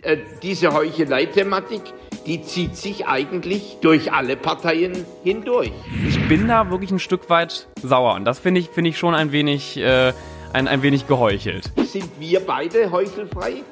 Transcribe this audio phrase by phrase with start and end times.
[0.00, 1.82] Äh, diese Heuchelei-Thematik,
[2.24, 5.72] die zieht sich eigentlich durch alle Parteien hindurch.
[6.06, 9.16] Ich bin da wirklich ein Stück weit sauer und das finde ich, finde ich schon
[9.16, 10.12] ein wenig, äh,
[10.52, 11.72] ein, ein wenig geheuchelt.
[11.84, 13.64] Sind wir beide heuchelfrei?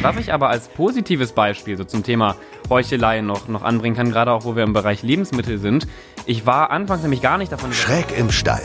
[0.00, 2.36] Was ich aber als positives Beispiel so zum Thema
[2.70, 5.86] Heuchelei noch, noch anbringen kann, gerade auch wo wir im Bereich Lebensmittel sind,
[6.24, 8.62] ich war anfangs nämlich gar nicht davon Schräg im Stall,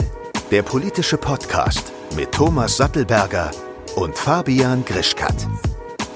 [0.52, 3.52] der politische Podcast mit Thomas Sattelberger
[3.98, 5.36] und Fabian Grischkat.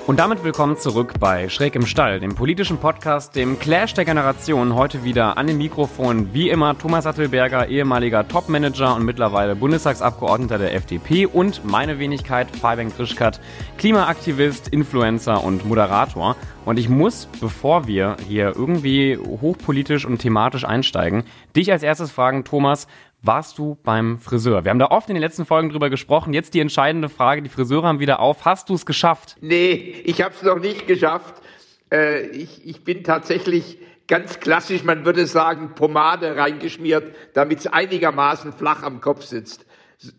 [0.08, 4.74] Und damit willkommen zurück bei Schräg im Stall, dem politischen Podcast, dem Clash der Generationen.
[4.74, 10.74] Heute wieder an dem Mikrofon, wie immer, Thomas Sattelberger, ehemaliger Topmanager und mittlerweile Bundestagsabgeordneter der
[10.76, 13.42] FDP und meine Wenigkeit, Fabian Krischkat,
[13.78, 16.38] Klimaaktivist, Influencer und Moderator.
[16.64, 22.46] Und ich muss, bevor wir hier irgendwie hochpolitisch und thematisch einsteigen, dich als erstes fragen,
[22.46, 22.88] Thomas,
[23.28, 24.64] warst du beim Friseur?
[24.64, 26.34] Wir haben da oft in den letzten Folgen drüber gesprochen.
[26.34, 28.46] Jetzt die entscheidende Frage, die Friseure haben wieder auf.
[28.46, 29.36] Hast du es geschafft?
[29.42, 31.36] Nee, ich habe es noch nicht geschafft.
[31.92, 38.54] Äh, ich, ich bin tatsächlich ganz klassisch, man würde sagen, Pomade reingeschmiert, damit es einigermaßen
[38.54, 39.66] flach am Kopf sitzt.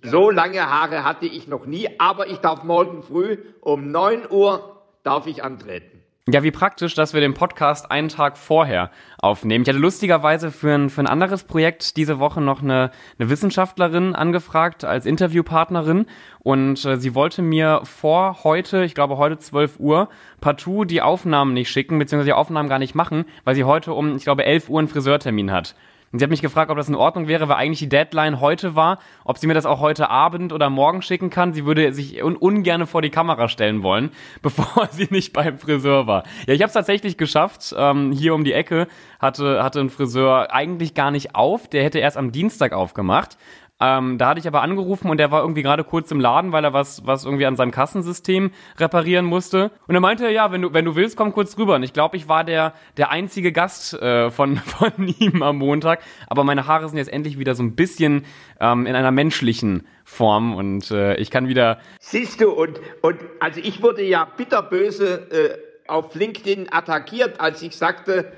[0.03, 4.83] So lange Haare hatte ich noch nie, aber ich darf morgen früh um 9 Uhr
[5.03, 6.03] darf ich antreten.
[6.31, 9.63] Ja, wie praktisch, dass wir den Podcast einen Tag vorher aufnehmen.
[9.63, 14.15] Ich hatte lustigerweise für ein, für ein anderes Projekt diese Woche noch eine, eine Wissenschaftlerin
[14.15, 16.05] angefragt als Interviewpartnerin
[16.41, 20.11] und äh, sie wollte mir vor heute, ich glaube heute 12 Uhr,
[20.43, 24.15] partout die Aufnahmen nicht schicken, beziehungsweise die Aufnahmen gar nicht machen, weil sie heute um,
[24.15, 25.77] ich glaube, 11 Uhr einen Friseurtermin hat.
[26.11, 28.75] Und sie hat mich gefragt, ob das in Ordnung wäre, weil eigentlich die Deadline heute
[28.75, 31.53] war, ob sie mir das auch heute Abend oder morgen schicken kann.
[31.53, 34.11] Sie würde sich un ungerne vor die Kamera stellen wollen,
[34.43, 36.25] bevor sie nicht beim Friseur war.
[36.47, 37.75] Ja, ich habe es tatsächlich geschafft.
[37.77, 41.69] Ähm, hier um die Ecke hatte, hatte ein Friseur eigentlich gar nicht auf.
[41.69, 43.37] Der hätte erst am Dienstag aufgemacht.
[43.81, 46.65] Ähm, da hatte ich aber angerufen und der war irgendwie gerade kurz im Laden, weil
[46.65, 49.71] er was, was irgendwie an seinem Kassensystem reparieren musste.
[49.87, 51.77] Und er meinte, ja, wenn du, wenn du willst, komm kurz rüber.
[51.77, 56.01] Und ich glaube, ich war der, der einzige Gast äh, von, von ihm am Montag.
[56.27, 58.25] Aber meine Haare sind jetzt endlich wieder so ein bisschen
[58.61, 61.79] ähm, in einer menschlichen Form und äh, ich kann wieder.
[62.01, 67.77] Siehst du, und, und also ich wurde ja bitterböse äh, auf LinkedIn attackiert, als ich
[67.77, 68.33] sagte,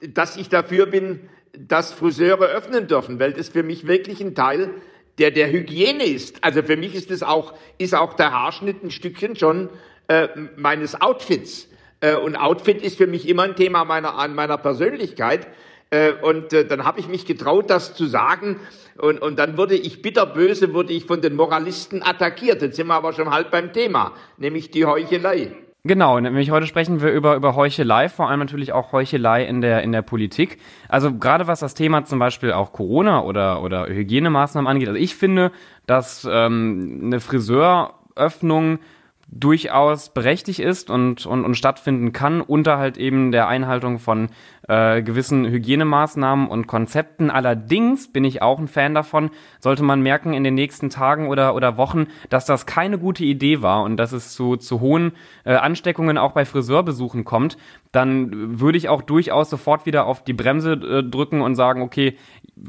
[0.00, 1.28] dass ich dafür bin,
[1.58, 4.70] dass Friseure öffnen dürfen, weil das für mich wirklich ein Teil
[5.18, 6.42] der der Hygiene ist.
[6.42, 9.70] Also für mich ist es auch ist auch der Haarschnitt ein Stückchen schon
[10.08, 11.68] äh, meines Outfits.
[12.00, 15.46] Äh, und Outfit ist für mich immer ein Thema meiner an meiner Persönlichkeit.
[15.90, 18.58] Äh, und äh, dann habe ich mich getraut, das zu sagen.
[18.98, 22.62] Und, und dann wurde ich bitterböse, wurde ich von den Moralisten attackiert.
[22.62, 25.52] Jetzt sind wir aber schon halb beim Thema, nämlich die Heuchelei.
[25.86, 29.82] Genau, nämlich heute sprechen wir über, über Heuchelei, vor allem natürlich auch Heuchelei in der,
[29.82, 30.58] in der Politik.
[30.88, 34.88] Also gerade was das Thema zum Beispiel auch Corona oder, oder Hygienemaßnahmen angeht.
[34.88, 35.52] Also ich finde,
[35.84, 38.78] dass ähm, eine Friseuröffnung
[39.28, 44.30] durchaus berechtigt ist und, und, und stattfinden kann, unter halt eben der Einhaltung von
[44.68, 47.30] äh, gewissen Hygienemaßnahmen und Konzepten.
[47.30, 49.30] Allerdings bin ich auch ein Fan davon,
[49.60, 53.62] sollte man merken in den nächsten Tagen oder, oder Wochen, dass das keine gute Idee
[53.62, 55.12] war und dass es zu, zu hohen
[55.44, 57.56] äh, Ansteckungen auch bei Friseurbesuchen kommt,
[57.92, 62.16] dann würde ich auch durchaus sofort wieder auf die Bremse äh, drücken und sagen, okay,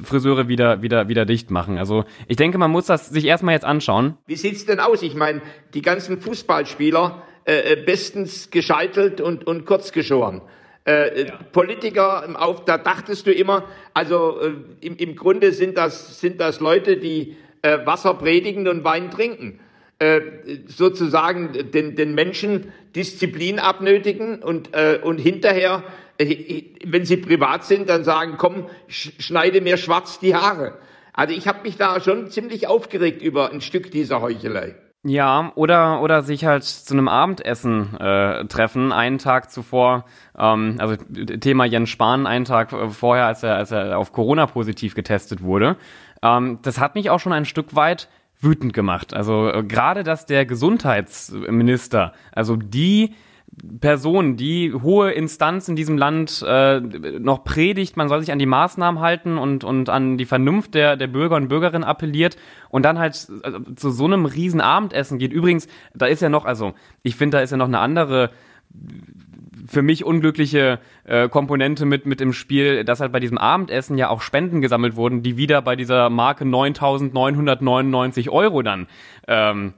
[0.04, 1.78] Friseure wieder, wieder, wieder dicht machen.
[1.78, 4.18] Also ich denke, man muss das sich erstmal jetzt anschauen.
[4.26, 5.02] Wie sieht's denn aus?
[5.02, 5.42] Ich meine,
[5.74, 10.42] die ganzen Fußballspieler äh, äh bestens gescheitelt und, und kurz geschoren.
[10.88, 11.40] Äh, ja.
[11.51, 13.63] Politiker Auf, da dachtest du immer,
[13.94, 14.51] also äh,
[14.81, 19.59] im, im Grunde sind das, sind das Leute, die äh, Wasser predigen und Wein trinken.
[19.97, 20.22] Äh,
[20.68, 25.84] sozusagen den, den Menschen Disziplin abnötigen und, äh, und hinterher,
[26.18, 30.78] äh, wenn sie privat sind, dann sagen, komm, schneide mir schwarz die Haare.
[31.13, 34.75] Also ich habe mich da schon ziemlich aufgeregt über ein Stück dieser Heuchelei.
[35.08, 40.06] Ja, oder, oder sich halt zu einem Abendessen äh, treffen, einen Tag zuvor,
[40.36, 44.48] ähm, also Thema Jens Spahn, einen Tag äh, vorher, als er, als er auf Corona
[44.48, 45.78] positiv getestet wurde.
[46.24, 49.14] Ähm, das hat mich auch schon ein Stück weit wütend gemacht.
[49.14, 53.14] Also äh, gerade, dass der Gesundheitsminister, also die
[53.80, 58.46] Person, die hohe Instanz in diesem Land äh, noch predigt, man soll sich an die
[58.46, 62.38] Maßnahmen halten und, und an die Vernunft der, der Bürger und Bürgerinnen appelliert
[62.70, 65.32] und dann halt also, zu so einem riesen Abendessen geht.
[65.32, 68.32] Übrigens, da ist ja noch, also ich finde, da ist ja noch eine andere
[69.68, 74.09] für mich unglückliche äh, Komponente mit, mit im Spiel, dass halt bei diesem Abendessen ja
[74.09, 78.88] auch Spenden gesammelt wurden, die wieder bei dieser Marke 9.999 Euro dann
[79.28, 79.74] ähm,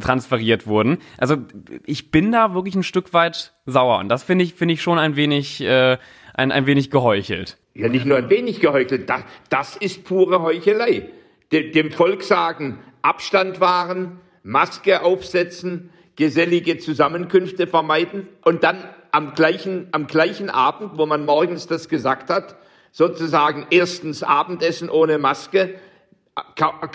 [0.00, 0.98] transferiert wurden.
[1.18, 1.36] Also
[1.84, 4.98] ich bin da wirklich ein Stück weit sauer und das finde ich finde ich schon
[4.98, 5.98] ein wenig äh,
[6.34, 7.58] ein, ein wenig geheuchelt.
[7.74, 11.10] Ja, nicht nur ein wenig geheuchelt, das, das ist pure Heuchelei.
[11.52, 18.78] Dem, dem Volk sagen, Abstand wahren, Maske aufsetzen, gesellige Zusammenkünfte vermeiden und dann
[19.12, 22.56] am gleichen, am gleichen Abend, wo man morgens das gesagt hat,
[22.92, 25.74] sozusagen erstens Abendessen ohne Maske,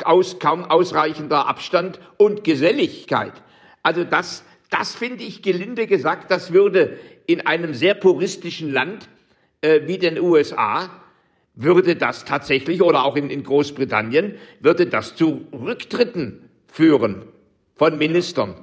[0.04, 3.34] aus, kaum ausreichender Abstand und Geselligkeit.
[3.84, 9.10] Also das, das finde ich gelinde gesagt, das würde in einem sehr puristischen Land
[9.62, 10.90] äh, wie den USA,
[11.56, 17.26] würde das tatsächlich, oder auch in, in Großbritannien, würde das zu Rücktritten führen
[17.76, 18.56] von Ministern.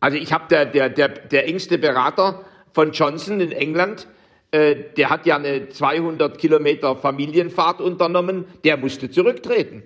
[0.00, 4.06] Also ich habe der, der, der, der engste Berater von Johnson in England,
[4.50, 9.82] äh, der hat ja eine 200 Kilometer Familienfahrt unternommen, der musste zurücktreten.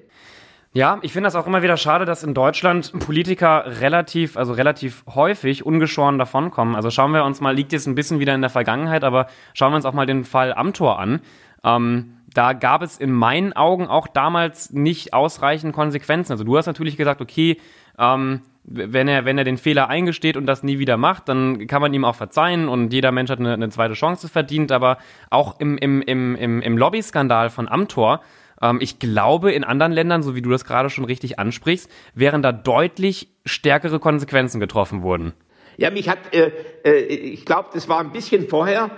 [0.74, 5.04] Ja, ich finde das auch immer wieder schade, dass in Deutschland Politiker relativ, also relativ
[5.14, 6.74] häufig ungeschoren davonkommen.
[6.74, 9.72] Also schauen wir uns mal, liegt jetzt ein bisschen wieder in der Vergangenheit, aber schauen
[9.72, 11.20] wir uns auch mal den Fall Amtor an.
[11.62, 16.32] Ähm, da gab es in meinen Augen auch damals nicht ausreichend Konsequenzen.
[16.32, 17.58] Also du hast natürlich gesagt, okay,
[17.98, 21.82] ähm, wenn er, wenn er den Fehler eingesteht und das nie wieder macht, dann kann
[21.82, 24.70] man ihm auch verzeihen und jeder Mensch hat eine, eine zweite Chance verdient.
[24.70, 24.98] Aber
[25.30, 28.20] auch im, im, im, im, im Lobby-Skandal von Amtor,
[28.60, 32.42] ähm, ich glaube, in anderen Ländern, so wie du das gerade schon richtig ansprichst, wären
[32.42, 35.32] da deutlich stärkere Konsequenzen getroffen worden.
[35.76, 36.52] Ja, mich hat, äh,
[36.84, 38.90] äh, ich glaube, das war ein bisschen vorher,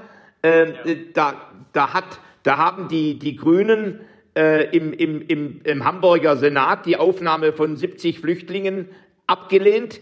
[0.42, 0.94] äh, ja.
[1.14, 1.34] da,
[1.72, 4.00] da, hat, da haben die, die Grünen
[4.36, 8.88] äh, im, im, im, im Hamburger Senat die Aufnahme von 70 Flüchtlingen
[9.26, 10.00] abgelehnt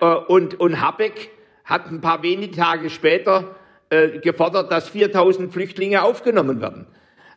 [0.00, 1.30] äh, und, und Habeck
[1.64, 3.56] hat ein paar wenige Tage später
[3.90, 6.86] äh, gefordert, dass 4000 Flüchtlinge aufgenommen werden.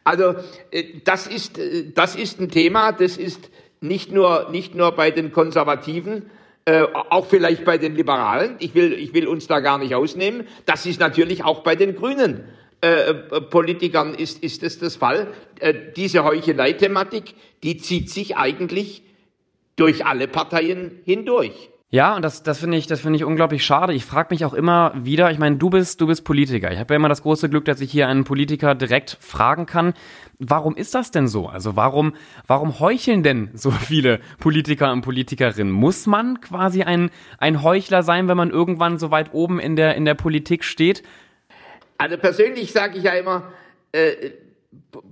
[0.03, 0.35] Also
[0.71, 3.49] äh, das, ist, äh, das ist ein Thema, das ist
[3.81, 6.29] nicht nur, nicht nur bei den Konservativen,
[6.65, 10.47] äh, auch vielleicht bei den Liberalen, ich will, ich will uns da gar nicht ausnehmen,
[10.65, 12.43] das ist natürlich auch bei den Grünen.
[12.81, 13.13] Äh,
[13.49, 15.27] Politikern ist, ist es das Fall.
[15.95, 19.03] Diese Heuchelei-Thematik, die zieht sich eigentlich
[19.75, 21.71] durch alle Parteien hindurch.
[21.93, 23.93] Ja, und das, das finde ich, das finde ich unglaublich schade.
[23.93, 26.71] Ich frage mich auch immer wieder, ich meine, du bist, du bist Politiker.
[26.71, 29.93] Ich habe ja immer das große Glück, dass ich hier einen Politiker direkt fragen kann.
[30.39, 31.47] Warum ist das denn so?
[31.47, 32.13] Also warum,
[32.47, 35.73] warum heucheln denn so viele Politiker und Politikerinnen?
[35.73, 37.09] Muss man quasi ein,
[37.39, 41.03] ein Heuchler sein, wenn man irgendwann so weit oben in der, in der Politik steht?
[41.97, 43.51] Also persönlich sage ich ja immer,
[43.91, 44.31] äh,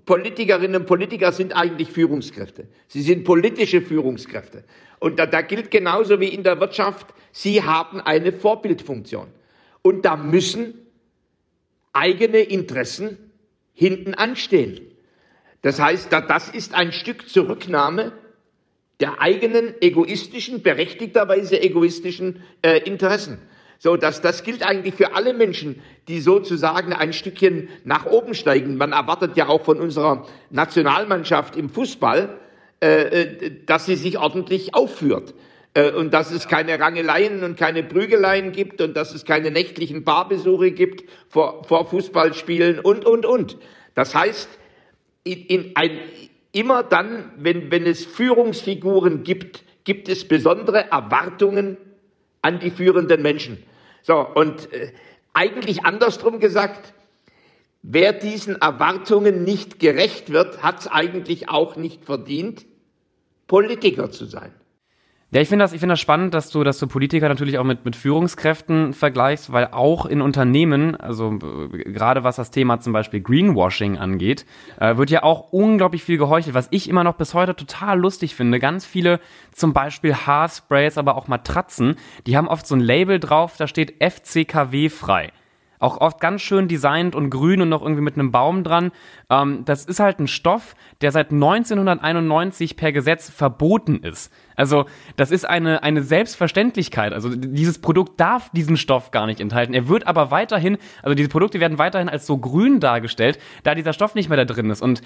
[0.05, 2.67] Politikerinnen und Politiker sind eigentlich Führungskräfte.
[2.87, 4.63] Sie sind politische Führungskräfte.
[4.99, 9.27] Und da, da gilt genauso wie in der Wirtschaft, sie haben eine Vorbildfunktion.
[9.81, 10.73] Und da müssen
[11.91, 13.17] eigene Interessen
[13.73, 14.79] hinten anstehen.
[15.61, 18.13] Das heißt, das ist ein Stück Zurücknahme
[18.99, 23.39] der eigenen egoistischen, berechtigterweise egoistischen äh, Interessen.
[23.81, 28.75] So, das, das gilt eigentlich für alle Menschen, die sozusagen ein Stückchen nach oben steigen.
[28.75, 32.37] Man erwartet ja auch von unserer Nationalmannschaft im Fußball,
[32.81, 35.33] äh, äh, dass sie sich ordentlich aufführt.
[35.73, 40.03] Äh, und dass es keine Rangeleien und keine Prügeleien gibt und dass es keine nächtlichen
[40.03, 43.57] Barbesuche gibt vor, vor Fußballspielen und, und, und.
[43.95, 44.49] Das heißt,
[45.23, 45.99] in, in ein,
[46.51, 51.77] immer dann, wenn, wenn es Führungsfiguren gibt, gibt es besondere Erwartungen
[52.41, 53.63] an die führenden Menschen.
[54.01, 54.93] So, und äh,
[55.33, 56.93] eigentlich andersrum gesagt,
[57.81, 62.65] wer diesen Erwartungen nicht gerecht wird, hat es eigentlich auch nicht verdient,
[63.47, 64.53] Politiker zu sein.
[65.31, 67.63] Ja, ich finde das, ich finde das spannend, dass du, dass du Politiker natürlich auch
[67.63, 72.93] mit, mit Führungskräften vergleichst, weil auch in Unternehmen, also äh, gerade was das Thema zum
[72.93, 74.47] Beispiel Greenwashing angeht,
[74.79, 78.33] äh, wird ja auch unglaublich viel geheuchelt, was ich immer noch bis heute total lustig
[78.33, 78.57] finde.
[78.57, 79.19] Ganz viele
[79.51, 84.03] zum Beispiel Haarsprays, aber auch Matratzen, die haben oft so ein Label drauf, da steht
[84.03, 85.31] FCKW frei
[85.79, 88.91] auch oft ganz schön designt und grün und noch irgendwie mit einem Baum dran.
[89.29, 94.31] Ähm, das ist halt ein Stoff, der seit 1991 per Gesetz verboten ist.
[94.59, 94.85] Also
[95.15, 97.13] das ist eine, eine Selbstverständlichkeit.
[97.13, 99.73] Also dieses Produkt darf diesen Stoff gar nicht enthalten.
[99.73, 103.93] Er wird aber weiterhin, also diese Produkte werden weiterhin als so grün dargestellt, da dieser
[103.93, 104.81] Stoff nicht mehr da drin ist.
[104.81, 105.01] Und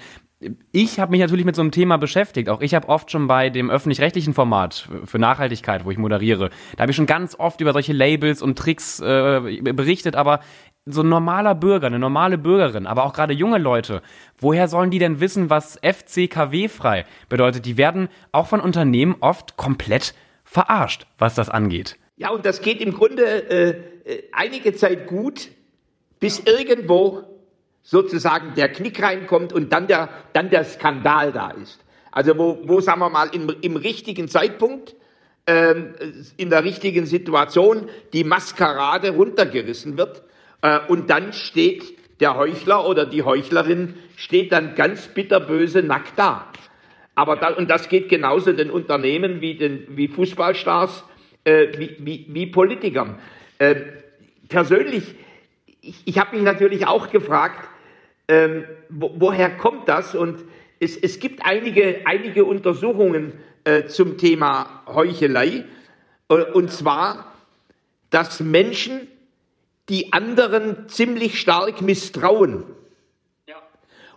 [0.72, 2.48] ich habe mich natürlich mit so einem Thema beschäftigt.
[2.48, 6.82] Auch ich habe oft schon bei dem öffentlich-rechtlichen Format für Nachhaltigkeit, wo ich moderiere, da
[6.82, 10.16] habe ich schon ganz oft über solche Labels und Tricks äh, berichtet.
[10.16, 10.40] Aber
[10.86, 14.02] so ein normaler Bürger, eine normale Bürgerin, aber auch gerade junge Leute,
[14.38, 17.64] woher sollen die denn wissen, was FCKW frei bedeutet?
[17.64, 20.14] Die werden auch von Unternehmen oft komplett
[20.44, 21.96] verarscht, was das angeht.
[22.16, 23.70] Ja, und das geht im Grunde äh,
[24.04, 25.48] äh einige Zeit gut,
[26.20, 27.22] bis irgendwo
[27.82, 31.80] sozusagen der Knick reinkommt und dann der, dann der Skandal da ist.
[32.12, 34.94] Also wo, wo sagen wir mal, im, im richtigen Zeitpunkt,
[35.46, 35.94] ähm,
[36.36, 40.22] in der richtigen Situation die Maskerade runtergerissen wird
[40.88, 46.46] und dann steht der Heuchler oder die Heuchlerin steht dann ganz bitterböse nackt da.
[47.14, 51.04] Aber da, und das geht genauso den Unternehmen wie den wie Fußballstars.
[51.44, 53.18] äh, wie, wie, wie Politikern.
[53.58, 53.76] Äh,
[54.48, 55.14] persönlich,
[55.80, 57.68] ich, ich habe mich natürlich auch gefragt,
[58.28, 60.14] ähm, wo, woher kommt das?
[60.14, 60.42] Und
[60.80, 65.64] es, es gibt einige, einige Untersuchungen äh, zum Thema Heuchelei.
[66.28, 67.32] Äh, und zwar,
[68.10, 69.08] dass Menschen
[69.88, 72.64] die anderen ziemlich stark misstrauen.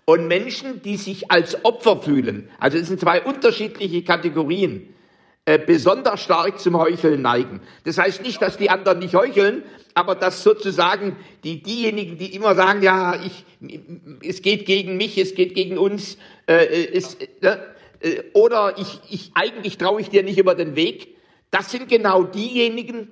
[0.06, 4.94] Und Menschen, die sich als Opfer fühlen, also es sind zwei unterschiedliche Kategorien,
[5.44, 7.62] äh, besonders stark zum Heucheln neigen.
[7.84, 12.54] Das heißt nicht, dass die anderen nicht heucheln, aber dass sozusagen die, diejenigen, die immer
[12.54, 13.46] sagen, ja, ich,
[14.24, 17.58] es geht gegen mich, es geht gegen uns, äh, es, äh,
[18.02, 21.16] äh, oder ich, ich, eigentlich traue ich dir nicht über den Weg,
[21.50, 23.10] das sind genau diejenigen,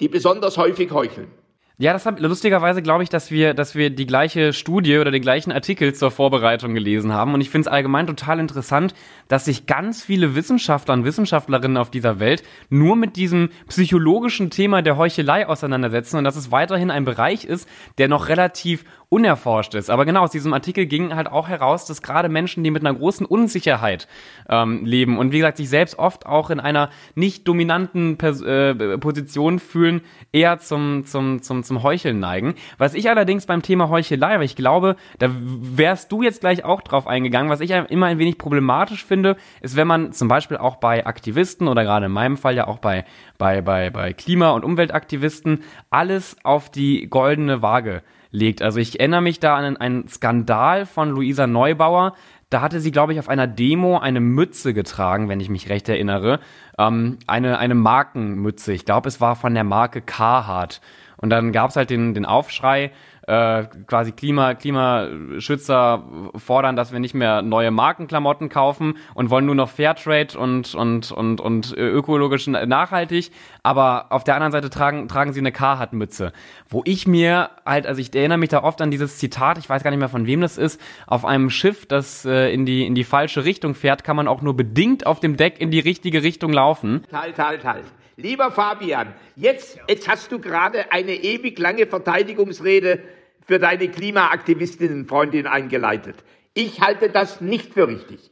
[0.00, 1.30] die besonders häufig heucheln.
[1.78, 5.20] Ja, das hat lustigerweise glaube ich, dass wir, dass wir die gleiche Studie oder den
[5.20, 7.34] gleichen Artikel zur Vorbereitung gelesen haben.
[7.34, 8.94] Und ich finde es allgemein total interessant,
[9.28, 14.80] dass sich ganz viele Wissenschaftler und Wissenschaftlerinnen auf dieser Welt nur mit diesem psychologischen Thema
[14.80, 17.68] der Heuchelei auseinandersetzen und dass es weiterhin ein Bereich ist,
[17.98, 19.88] der noch relativ unerforscht ist.
[19.88, 22.96] Aber genau aus diesem Artikel ging halt auch heraus, dass gerade Menschen, die mit einer
[22.96, 24.08] großen Unsicherheit
[24.48, 28.98] ähm, leben und wie gesagt sich selbst oft auch in einer nicht dominanten Pers äh,
[28.98, 30.00] Position fühlen,
[30.32, 32.54] eher zum, zum, zum, zum Heucheln neigen.
[32.78, 36.82] Was ich allerdings beim Thema Heuchelei, aber ich glaube, da wärst du jetzt gleich auch
[36.82, 40.76] drauf eingegangen, was ich immer ein wenig problematisch finde, ist, wenn man zum Beispiel auch
[40.76, 43.04] bei Aktivisten oder gerade in meinem Fall ja auch bei,
[43.38, 48.02] bei, bei, bei Klima- und Umweltaktivisten alles auf die goldene Waage
[48.36, 48.62] legt.
[48.62, 52.14] Also ich erinnere mich da an einen Skandal von Luisa Neubauer.
[52.50, 55.88] Da hatte sie, glaube ich, auf einer Demo eine Mütze getragen, wenn ich mich recht
[55.88, 56.38] erinnere.
[56.78, 58.72] Ähm, eine, eine Markenmütze.
[58.72, 60.80] Ich glaube, es war von der Marke Carhartt.
[61.16, 62.92] Und dann gab es halt den, den Aufschrei,
[63.26, 66.04] äh, quasi Klima, Klimaschützer
[66.36, 71.10] fordern, dass wir nicht mehr neue Markenklamotten kaufen und wollen nur noch Fairtrade und, und,
[71.10, 73.32] und, und ökologisch nachhaltig.
[73.62, 76.32] Aber auf der anderen Seite tragen, tragen sie eine Carhartt-Mütze.
[76.68, 79.82] Wo ich mir halt, also ich erinnere mich da oft an dieses Zitat, ich weiß
[79.82, 82.94] gar nicht mehr von wem das ist, auf einem Schiff, das äh, in, die, in
[82.94, 86.22] die falsche Richtung fährt, kann man auch nur bedingt auf dem Deck in die richtige
[86.22, 87.04] Richtung laufen.
[87.12, 87.84] Halt, halt, halt.
[88.18, 93.02] Lieber Fabian, jetzt, jetzt hast du gerade eine ewig lange Verteidigungsrede
[93.46, 96.16] für deine Klimaaktivistinnenfreundin eingeleitet.
[96.54, 98.30] Ich halte das nicht für richtig.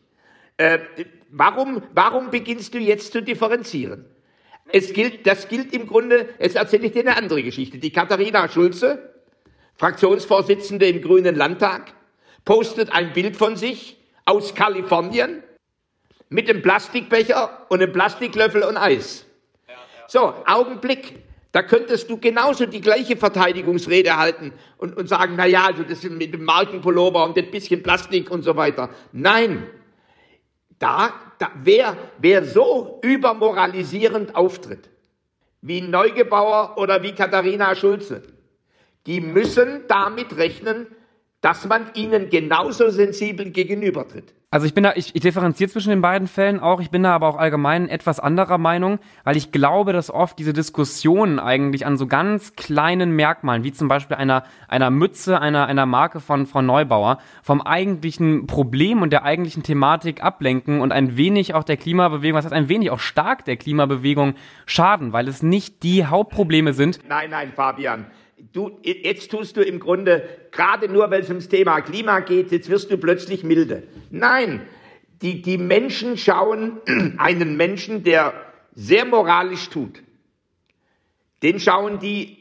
[0.57, 0.79] Äh,
[1.31, 4.07] warum, warum beginnst du jetzt zu differenzieren?
[4.73, 7.77] Es gilt, das gilt im Grunde, jetzt erzähle ich dir eine andere Geschichte.
[7.77, 9.15] Die Katharina Schulze,
[9.77, 11.93] Fraktionsvorsitzende im Grünen Landtag,
[12.47, 15.43] postet ein Bild von sich aus Kalifornien
[16.31, 19.27] mit einem Plastikbecher und einem Plastiklöffel und Eis.
[20.09, 21.23] So, Augenblick.
[21.53, 26.01] Da könntest du genauso die gleiche Verteidigungsrede halten und, und sagen, na ja, also das
[26.01, 28.91] sind mit dem Markenpullover und ein bisschen Plastik und so weiter.
[29.13, 29.65] Nein.
[30.81, 34.91] Da, da, wer, wer so übermoralisierend auftritt,
[35.63, 38.25] wie Neugebauer oder wie Katharina Schulze,
[39.07, 40.89] die müssen damit rechnen,
[41.45, 44.33] dass man ihnen genauso sensibel gegenübertritt.
[44.51, 46.81] Also ich bin da, ich, ich differenziere zwischen den beiden Fällen auch.
[46.81, 50.55] Ich bin da aber auch allgemein etwas anderer Meinung, weil ich glaube, dass oft diese
[50.55, 55.85] Diskussionen eigentlich an so ganz kleinen Merkmalen, wie zum Beispiel einer, einer Mütze, einer, einer
[55.85, 61.53] Marke von Frau Neubauer, vom eigentlichen Problem und der eigentlichen Thematik ablenken und ein wenig
[61.53, 64.35] auch der Klimabewegung, was heißt ein wenig auch stark der Klimabewegung
[64.65, 67.01] schaden, weil es nicht die Hauptprobleme sind.
[67.07, 68.07] Nein, nein, Fabian
[68.53, 72.69] du, jetzt tust du im Grunde, gerade nur weil es ums Thema Klima geht, jetzt
[72.69, 73.85] wirst du plötzlich milde.
[74.11, 74.63] Nein,
[75.23, 76.81] die, die Menschen schauen
[77.19, 78.35] einen Menschen, der
[78.75, 80.03] sehr moralisch tut.
[81.43, 82.39] Den schauen die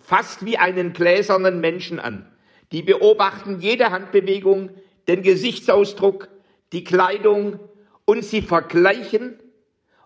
[0.00, 2.26] fast wie einen gläsernen Menschen an.
[2.72, 4.70] Die beobachten jede Handbewegung,
[5.08, 6.28] den Gesichtsausdruck,
[6.72, 7.60] die Kleidung
[8.04, 9.38] und sie vergleichen,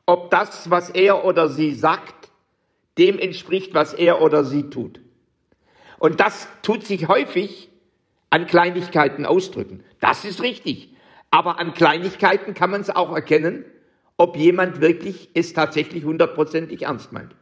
[0.07, 2.31] ob das, was er oder sie sagt,
[2.97, 5.00] dem entspricht, was er oder sie tut.
[5.99, 7.71] Und das tut sich häufig
[8.31, 9.83] an Kleinigkeiten ausdrücken.
[10.00, 10.95] Das ist richtig.
[11.31, 13.64] Aber an Kleinigkeiten kann man es auch erkennen,
[14.17, 17.35] ob jemand wirklich es tatsächlich hundertprozentig ernst meint.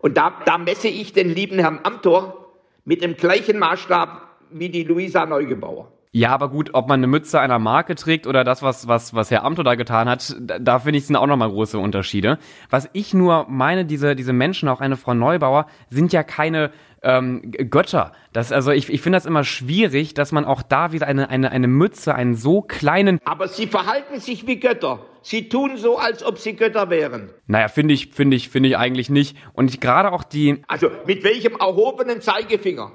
[0.00, 4.84] Und da, da messe ich den lieben Herrn Amtor mit dem gleichen Maßstab wie die
[4.84, 5.92] Luisa Neugebauer.
[6.10, 9.30] Ja, aber gut, ob man eine Mütze einer Marke trägt oder das, was, was, was
[9.30, 12.38] Herr Amthor da getan hat, da, da finde ich, sind auch nochmal große Unterschiede.
[12.70, 16.70] Was ich nur meine, diese, diese Menschen, auch eine Frau Neubauer, sind ja keine
[17.02, 18.12] ähm, Götter.
[18.32, 21.50] Das, also ich, ich finde das immer schwierig, dass man auch da wieder eine, eine,
[21.50, 23.20] eine Mütze, einen so kleinen.
[23.24, 25.00] Aber sie verhalten sich wie Götter.
[25.22, 27.30] Sie tun so, als ob sie Götter wären.
[27.46, 29.36] Naja, finde ich, finde ich, finde ich eigentlich nicht.
[29.52, 30.62] Und gerade auch die.
[30.68, 32.92] Also mit welchem erhobenen Zeigefinger?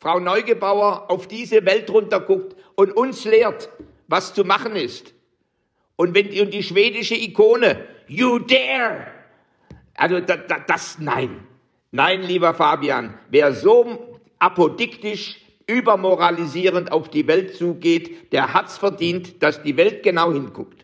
[0.00, 3.68] Frau Neugebauer auf diese Welt runterguckt und uns lehrt,
[4.06, 5.12] was zu machen ist.
[5.96, 9.08] Und wenn die, und die schwedische Ikone, you dare!
[9.94, 11.44] Also da, da, das, nein.
[11.90, 19.62] Nein, lieber Fabian, wer so apodiktisch übermoralisierend auf die Welt zugeht, der hat's verdient, dass
[19.62, 20.77] die Welt genau hinguckt.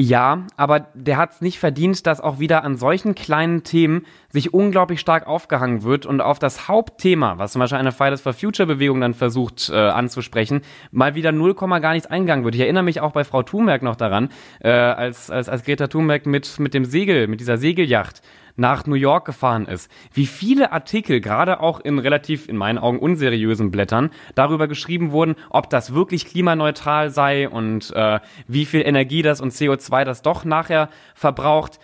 [0.00, 4.54] Ja, aber der hat es nicht verdient, dass auch wieder an solchen kleinen Themen sich
[4.54, 8.68] unglaublich stark aufgehangen wird und auf das Hauptthema, was zum Beispiel eine Fridays for Future
[8.68, 10.60] Bewegung dann versucht äh, anzusprechen,
[10.92, 12.54] mal wieder 0, gar nichts eingegangen wird.
[12.54, 14.28] Ich erinnere mich auch bei Frau Thunberg noch daran,
[14.60, 18.22] äh, als, als, als Greta Thunberg mit, mit dem Segel, mit dieser Segelyacht
[18.58, 22.98] nach New York gefahren ist, wie viele Artikel, gerade auch in relativ, in meinen Augen,
[22.98, 29.22] unseriösen Blättern, darüber geschrieben wurden, ob das wirklich klimaneutral sei und äh, wie viel Energie
[29.22, 31.78] das und CO2 das doch nachher verbraucht.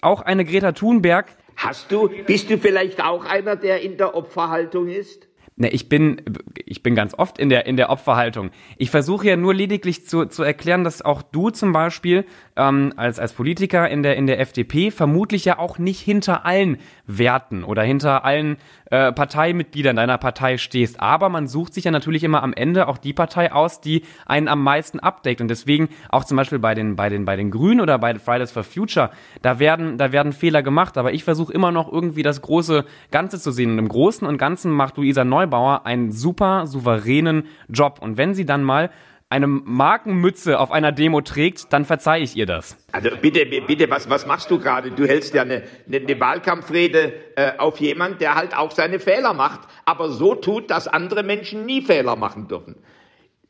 [0.00, 1.26] Auch eine Greta Thunberg.
[1.56, 5.29] Hast du, bist du vielleicht auch einer, der in der Opferhaltung ist?
[5.60, 6.22] Ne, ich bin,
[6.64, 8.50] ich bin ganz oft in der, in der Opferhaltung.
[8.78, 12.24] Ich versuche ja nur lediglich zu, zu erklären, dass auch du zum Beispiel
[12.56, 16.78] ähm, als, als Politiker in der, in der FDP vermutlich ja auch nicht hinter allen
[17.06, 20.98] Werten oder hinter allen äh, Parteimitgliedern deiner Partei stehst.
[20.98, 24.48] Aber man sucht sich ja natürlich immer am Ende auch die Partei aus, die einen
[24.48, 25.42] am meisten abdeckt.
[25.42, 28.50] Und deswegen auch zum Beispiel bei den, bei den, bei den Grünen oder bei Fridays
[28.50, 29.10] for Future,
[29.42, 30.96] da werden, da werden Fehler gemacht.
[30.96, 33.72] Aber ich versuche immer noch irgendwie das große Ganze zu sehen.
[33.72, 37.98] Und im Großen und Ganzen macht Luisa Neubauer einen super souveränen Job.
[38.00, 38.90] Und wenn sie dann mal
[39.30, 42.76] eine Markenmütze auf einer Demo trägt, dann verzeihe ich ihr das.
[42.90, 44.90] Also bitte, bitte, was, was machst du gerade?
[44.90, 49.32] Du hältst ja eine, eine, eine Wahlkampfrede äh, auf jemand, der halt auch seine Fehler
[49.32, 52.74] macht, aber so tut, dass andere Menschen nie Fehler machen dürfen.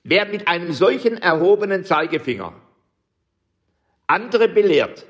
[0.02, 2.52] Wer mit einem solchen erhobenen Zeigefinger
[4.06, 5.06] andere belehrt,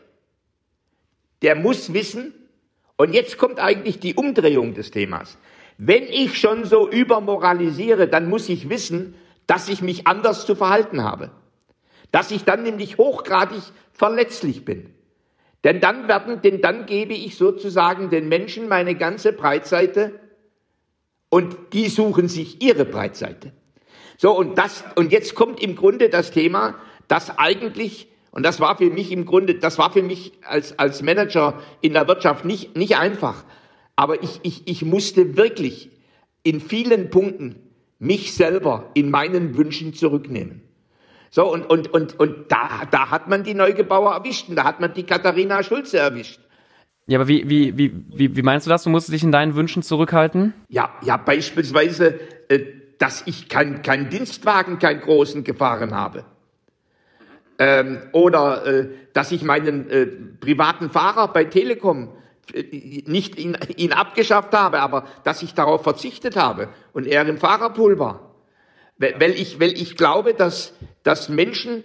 [1.43, 2.35] der muss wissen,
[2.97, 5.39] und jetzt kommt eigentlich die Umdrehung des Themas.
[5.83, 9.15] Wenn ich schon so übermoralisiere, dann muss ich wissen,
[9.47, 11.31] dass ich mich anders zu verhalten habe.
[12.13, 14.93] Dass ich dann nämlich hochgradig verletzlich bin.
[15.65, 20.21] Denn dann werden, denn dann gebe ich sozusagen den Menschen meine ganze Breitseite
[21.31, 23.53] und die suchen sich ihre Breitseite.
[24.19, 26.75] So, und das, und jetzt kommt im Grunde das Thema,
[27.09, 31.01] dass eigentlich, und das war für mich im Grunde, das war für mich als, als
[31.01, 33.45] Manager in der Wirtschaft nicht, nicht einfach.
[34.01, 35.91] Aber ich, ich, ich musste wirklich
[36.43, 37.57] in vielen Punkten
[37.99, 40.63] mich selber in meinen Wünschen zurücknehmen.
[41.29, 44.81] So, und, und, und, und da, da hat man die Neugebauer erwischt und da hat
[44.81, 46.41] man die Katharina Schulze erwischt.
[47.09, 48.85] Ja, aber wie, wie, wie, wie, wie meinst du das?
[48.85, 50.55] Du musst dich in deinen Wünschen zurückhalten?
[50.71, 52.61] Ja, ja, beispielsweise, äh,
[52.97, 56.25] dass ich keinen kein Dienstwagen, keinen großen gefahren habe.
[57.59, 62.09] Ähm, oder äh, dass ich meinen äh, privaten Fahrer bei Telekom
[62.53, 67.99] nicht ihn, ihn abgeschafft habe, aber dass ich darauf verzichtet habe und er im Fahrerpool
[67.99, 68.35] war.
[68.99, 71.85] Weil ich, weil ich glaube, dass, dass Menschen,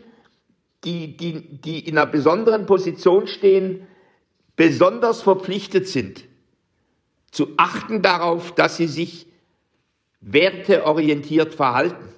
[0.83, 3.87] die, die, die in einer besonderen Position stehen,
[4.55, 6.25] besonders verpflichtet sind,
[7.31, 9.27] zu achten darauf, dass sie sich
[10.21, 12.09] werteorientiert verhalten.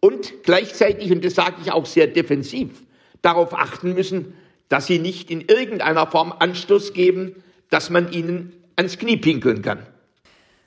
[0.00, 2.82] Und gleichzeitig, und das sage ich auch sehr defensiv,
[3.22, 4.34] darauf achten müssen,
[4.68, 7.36] dass sie nicht in irgendeiner Form Anstoß geben,
[7.70, 9.80] dass man ihnen ans Knie pinkeln kann.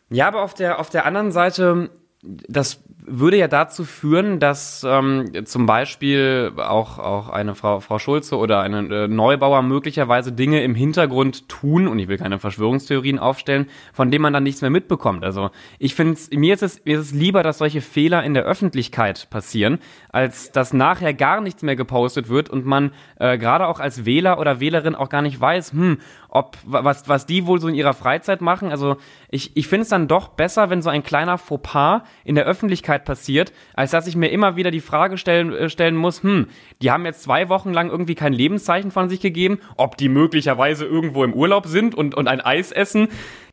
[0.10, 1.90] Ja, aber auf der, auf der anderen Seite,
[2.22, 2.80] das
[3.10, 8.62] würde ja dazu führen, dass ähm, zum Beispiel auch, auch eine Frau, Frau Schulze oder
[8.62, 14.12] eine äh, Neubauer möglicherweise Dinge im Hintergrund tun, und ich will keine Verschwörungstheorien aufstellen, von
[14.12, 15.24] denen man dann nichts mehr mitbekommt.
[15.24, 18.44] Also ich finde, mir ist es mir ist es lieber, dass solche Fehler in der
[18.44, 23.80] Öffentlichkeit passieren, als dass nachher gar nichts mehr gepostet wird und man äh, gerade auch
[23.80, 25.98] als Wähler oder Wählerin auch gar nicht weiß, hm,
[26.30, 28.72] ob was, was die wohl so in ihrer Freizeit machen.
[28.72, 28.98] Also
[29.30, 32.99] ich, ich finde es dann doch besser, wenn so ein kleiner Fauxpas in der Öffentlichkeit
[33.06, 36.48] passiert, als dass ich mir immer wieder die Frage stellen, äh, stellen muss, hm,
[36.82, 40.86] die haben jetzt zwei Wochen lang irgendwie kein Lebenszeichen von sich gegeben, ob die möglicherweise
[40.86, 43.10] irgendwo im Urlaub sind und, und ein Eis essen.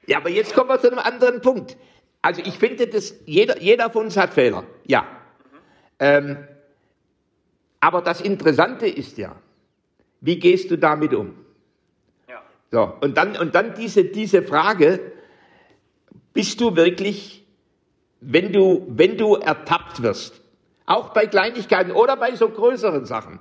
[0.07, 1.77] Ja, aber jetzt kommen wir zu einem anderen Punkt.
[2.23, 5.03] Also ich finde, dass jeder, jeder von uns hat Fehler, ja.
[5.03, 5.57] Mhm.
[6.01, 6.37] Ähm,
[7.81, 9.37] aber das Interessante ist ja,
[10.21, 11.35] wie gehst du damit um?
[12.71, 15.13] So, und dann, und dann diese, diese Frage,
[16.33, 17.46] bist du wirklich,
[18.29, 20.43] wenn du, wenn du ertappt wirst,
[20.85, 23.39] auch bei Kleinigkeiten oder bei so größeren Sachen.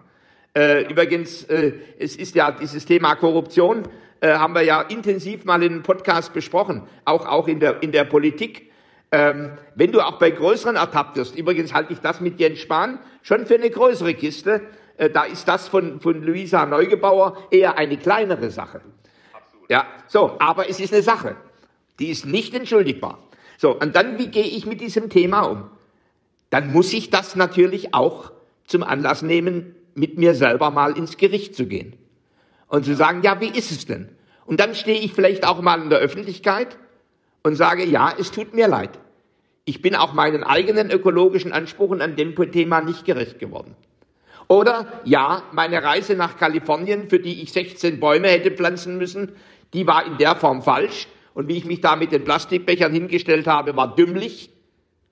[0.55, 3.83] Äh, übrigens, äh, es ist ja dieses Thema Korruption,
[4.21, 7.91] äh, haben wir ja intensiv mal in einem Podcast besprochen, auch, auch in der, in
[7.91, 8.71] der Politik.
[9.11, 12.99] Ähm, wenn du auch bei größeren ertappt wirst, übrigens halte ich das mit Jens Spahn
[13.21, 14.61] schon für eine größere Kiste,
[14.97, 18.81] äh, da ist das von, von Luisa Neugebauer eher eine kleinere Sache.
[19.67, 21.35] Ja, so, aber es ist eine Sache,
[21.99, 23.19] die ist nicht entschuldigbar.
[23.57, 25.69] So, und dann, wie gehe ich mit diesem Thema um?
[26.49, 28.31] Dann muss ich das natürlich auch
[28.65, 31.95] zum Anlass nehmen, mit mir selber mal ins Gericht zu gehen.
[32.67, 34.09] Und zu sagen, ja, wie ist es denn?
[34.45, 36.77] Und dann stehe ich vielleicht auch mal in der Öffentlichkeit
[37.43, 38.99] und sage, ja, es tut mir leid.
[39.65, 43.75] Ich bin auch meinen eigenen ökologischen Ansprüchen an dem Thema nicht gerecht geworden.
[44.47, 49.31] Oder ja, meine Reise nach Kalifornien, für die ich 16 Bäume hätte pflanzen müssen,
[49.73, 51.07] die war in der Form falsch.
[51.35, 54.49] Und wie ich mich da mit den Plastikbechern hingestellt habe, war dümmlich.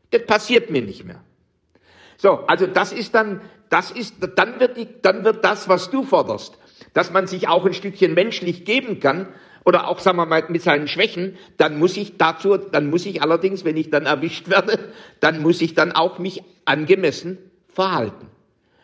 [0.10, 1.22] Das passiert mir nicht mehr.
[2.18, 6.02] So, also das ist dann, das ist, dann wird die, dann wird das, was du
[6.04, 6.58] forderst,
[6.94, 9.28] dass man sich auch ein Stückchen menschlich geben kann,
[9.66, 13.22] oder auch, sagen wir mal, mit seinen Schwächen, dann muss ich dazu, dann muss ich
[13.22, 14.80] allerdings, wenn ich dann erwischt werde,
[15.20, 17.38] dann muss ich dann auch mich angemessen
[17.70, 18.28] verhalten.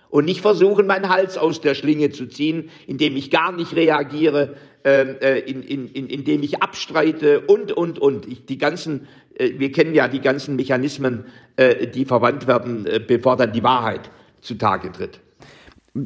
[0.09, 4.55] Und nicht versuchen, meinen Hals aus der Schlinge zu ziehen, indem ich gar nicht reagiere,
[4.83, 8.27] äh, in, in, in, indem ich abstreite und, und, und.
[8.27, 12.99] Ich, die ganzen, äh, wir kennen ja die ganzen Mechanismen, äh, die verwandt werden, äh,
[13.05, 14.09] bevor dann die Wahrheit
[14.41, 15.19] zutage tritt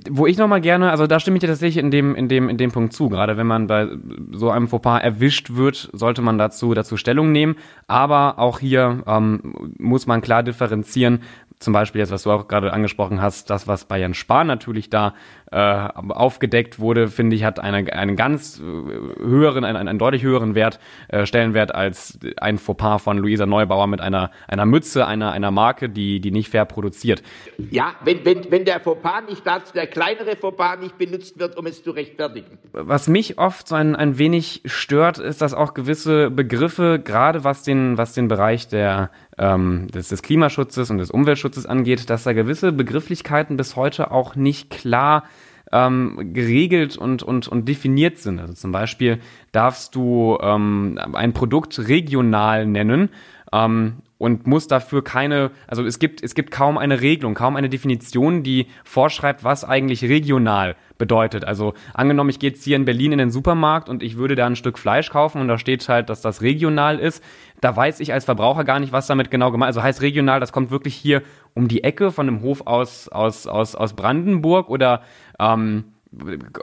[0.09, 2.57] wo ich nochmal gerne, also da stimme ich dir tatsächlich in dem, in dem, in
[2.57, 3.09] dem Punkt zu.
[3.09, 3.89] Gerade wenn man bei
[4.31, 7.55] so einem Fauxpas erwischt wird, sollte man dazu, dazu Stellung nehmen.
[7.87, 11.19] Aber auch hier ähm, muss man klar differenzieren,
[11.63, 14.89] zum Beispiel jetzt, was du auch gerade angesprochen hast, das, was bei Jens Spahn natürlich
[14.89, 15.13] da
[15.51, 20.55] äh, aufgedeckt wurde, finde ich, hat eine, einen ganz äh, höheren, einen, einen deutlich höheren
[20.55, 25.51] Wert, äh, Stellenwert als ein Fauxpas von Luisa Neubauer mit einer, einer Mütze, einer, einer
[25.51, 27.21] Marke, die, die nicht fair produziert.
[27.69, 31.67] Ja, wenn, wenn, wenn der Fauxpas nicht dazu, der kleinere Fauxpas nicht benutzt wird, um
[31.67, 32.57] es zu rechtfertigen.
[32.71, 37.63] Was mich oft so ein, ein wenig stört, ist, dass auch gewisse Begriffe, gerade was
[37.63, 39.11] den, was den Bereich der,
[39.43, 44.35] ähm, des, des Klimaschutzes und des Umweltschutzes angeht, dass da gewisse Begrifflichkeiten bis heute auch
[44.35, 45.25] nicht klar
[45.71, 48.39] ähm, geregelt und, und, und definiert sind.
[48.39, 49.19] Also zum Beispiel
[49.51, 53.09] darfst du ähm, ein Produkt regional nennen
[53.51, 57.67] ähm, und muss dafür keine, also es gibt, es gibt kaum eine Regelung, kaum eine
[57.67, 61.43] Definition, die vorschreibt, was eigentlich regional bedeutet.
[61.43, 64.45] Also angenommen, ich gehe jetzt hier in Berlin in den Supermarkt und ich würde da
[64.45, 67.21] ein Stück Fleisch kaufen und da steht halt, dass das regional ist.
[67.63, 69.77] Da weiß ich als Verbraucher gar nicht, was damit genau gemeint ist.
[69.77, 71.21] Also heißt regional, das kommt wirklich hier
[71.53, 75.01] um die Ecke von einem Hof aus, aus, aus, aus Brandenburg oder
[75.39, 75.85] ähm,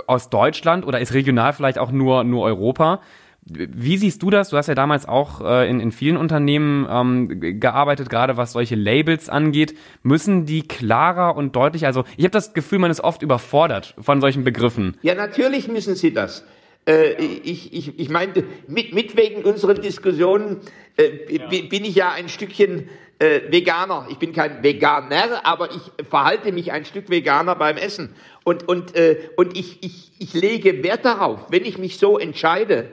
[0.07, 3.01] aus Deutschland oder ist regional vielleicht auch nur, nur Europa?
[3.43, 4.51] Wie siehst du das?
[4.51, 8.75] Du hast ja damals auch äh, in, in vielen Unternehmen ähm, gearbeitet, gerade was solche
[8.75, 9.75] Labels angeht.
[10.03, 14.21] Müssen die klarer und deutlich, also ich habe das Gefühl, man ist oft überfordert von
[14.21, 14.99] solchen Begriffen.
[15.01, 16.45] Ja, natürlich müssen sie das.
[16.87, 20.59] Äh, ich, ich, ich meinte, mit, mit wegen unseren Diskussionen
[21.01, 21.47] äh, ja.
[21.47, 24.07] bin ich ja ein Stückchen äh, Veganer.
[24.11, 28.15] Ich bin kein Veganer, aber ich verhalte mich ein Stück Veganer beim Essen.
[28.45, 32.89] Und, und, äh, und ich, ich, ich lege Wert darauf, wenn ich mich so entscheide,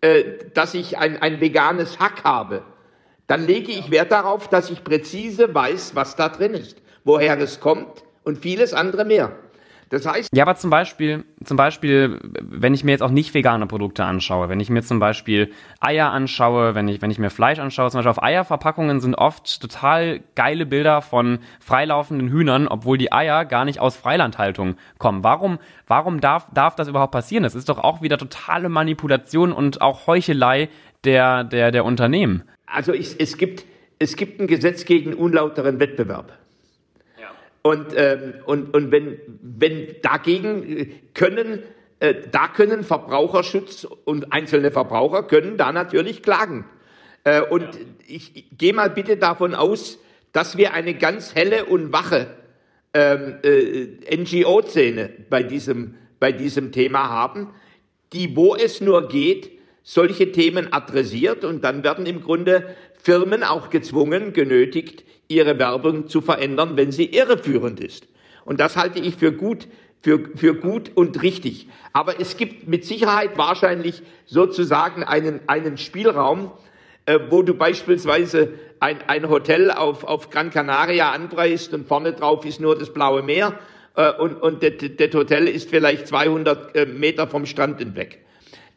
[0.00, 2.62] äh, dass ich ein, ein veganes Hack habe,
[3.26, 7.60] dann lege ich Wert darauf, dass ich präzise weiß, was da drin ist, woher es
[7.60, 9.36] kommt und vieles andere mehr.
[9.90, 10.30] Das heißt.
[10.34, 14.48] Ja, aber zum Beispiel, zum Beispiel, wenn ich mir jetzt auch nicht vegane Produkte anschaue,
[14.48, 17.98] wenn ich mir zum Beispiel Eier anschaue, wenn ich, wenn ich mir Fleisch anschaue, zum
[17.98, 23.64] Beispiel auf Eierverpackungen sind oft total geile Bilder von freilaufenden Hühnern, obwohl die Eier gar
[23.64, 25.24] nicht aus Freilandhaltung kommen.
[25.24, 27.44] Warum, warum darf, darf das überhaupt passieren?
[27.44, 30.68] Das ist doch auch wieder totale Manipulation und auch Heuchelei
[31.04, 32.42] der, der, der Unternehmen.
[32.66, 33.64] Also ich, es gibt,
[33.98, 36.32] es gibt ein Gesetz gegen unlauteren Wettbewerb.
[37.68, 41.62] Und, ähm, und, und wenn, wenn dagegen können,
[42.00, 46.64] äh, da können Verbraucherschutz und einzelne Verbraucher können da natürlich klagen.
[47.24, 47.80] Äh, und ja.
[48.06, 49.98] ich, ich gehe mal bitte davon aus,
[50.32, 52.28] dass wir eine ganz helle und wache
[52.94, 57.48] ähm, äh, NGO-Szene bei diesem, bei diesem Thema haben,
[58.14, 59.50] die, wo es nur geht,
[59.82, 66.20] solche Themen adressiert und dann werden im Grunde Firmen auch gezwungen, genötigt, ihre Werbung zu
[66.20, 68.06] verändern, wenn sie irreführend ist.
[68.44, 69.68] Und das halte ich für gut,
[70.00, 71.68] für, für gut und richtig.
[71.92, 76.52] Aber es gibt mit Sicherheit wahrscheinlich sozusagen einen, einen Spielraum,
[77.06, 82.44] äh, wo du beispielsweise ein, ein Hotel auf, auf Gran Canaria anpreist und vorne drauf
[82.44, 83.58] ist nur das blaue Meer
[83.96, 88.20] äh, und, und das, Hotel ist vielleicht 200 äh, Meter vom Strand entweg.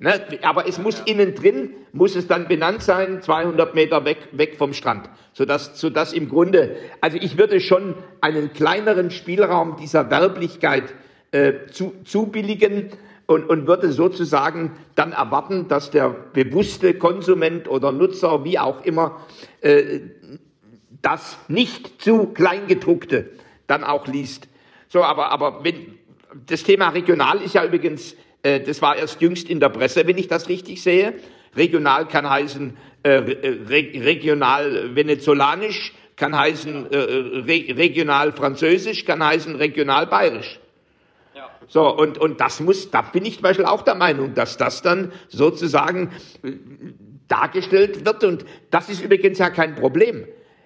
[0.02, 0.20] Ne?
[0.42, 4.74] Aber es muss innen drin, muss es dann benannt sein, 200 Meter weg, weg vom
[4.74, 5.08] Strand.
[5.32, 10.96] Sodass, sodass im Grunde, also ich würde schon einen kleineren Spielraum dieser Werblichkeit
[11.32, 12.90] äh, zu, zubilligen
[13.28, 19.22] und, und würde sozusagen dann erwarten, dass der bewusste Konsument oder Nutzer, wie auch immer,
[19.62, 20.00] äh,
[21.04, 23.30] das nicht zu Kleingedruckte
[23.68, 24.48] dann auch liest.
[24.88, 26.00] So, aber, aber wenn,
[26.48, 30.27] das Thema regional ist ja übrigens das war erst jüngst in der Presse, wenn ich
[30.27, 31.13] das richtig sehe.
[31.56, 39.56] Regional kann heißen äh, re regional venezolanisch, kann heißen äh, re regional französisch, kann heißen
[39.56, 40.60] regional bayerisch.
[41.67, 44.82] So, und, und das muss, da bin ich zum Beispiel auch der Meinung, dass das
[44.82, 46.12] dann sozusagen
[46.43, 46.51] äh,
[47.30, 48.25] dargestellt wird.
[48.25, 50.25] Und das ist übrigens ja kein Problem.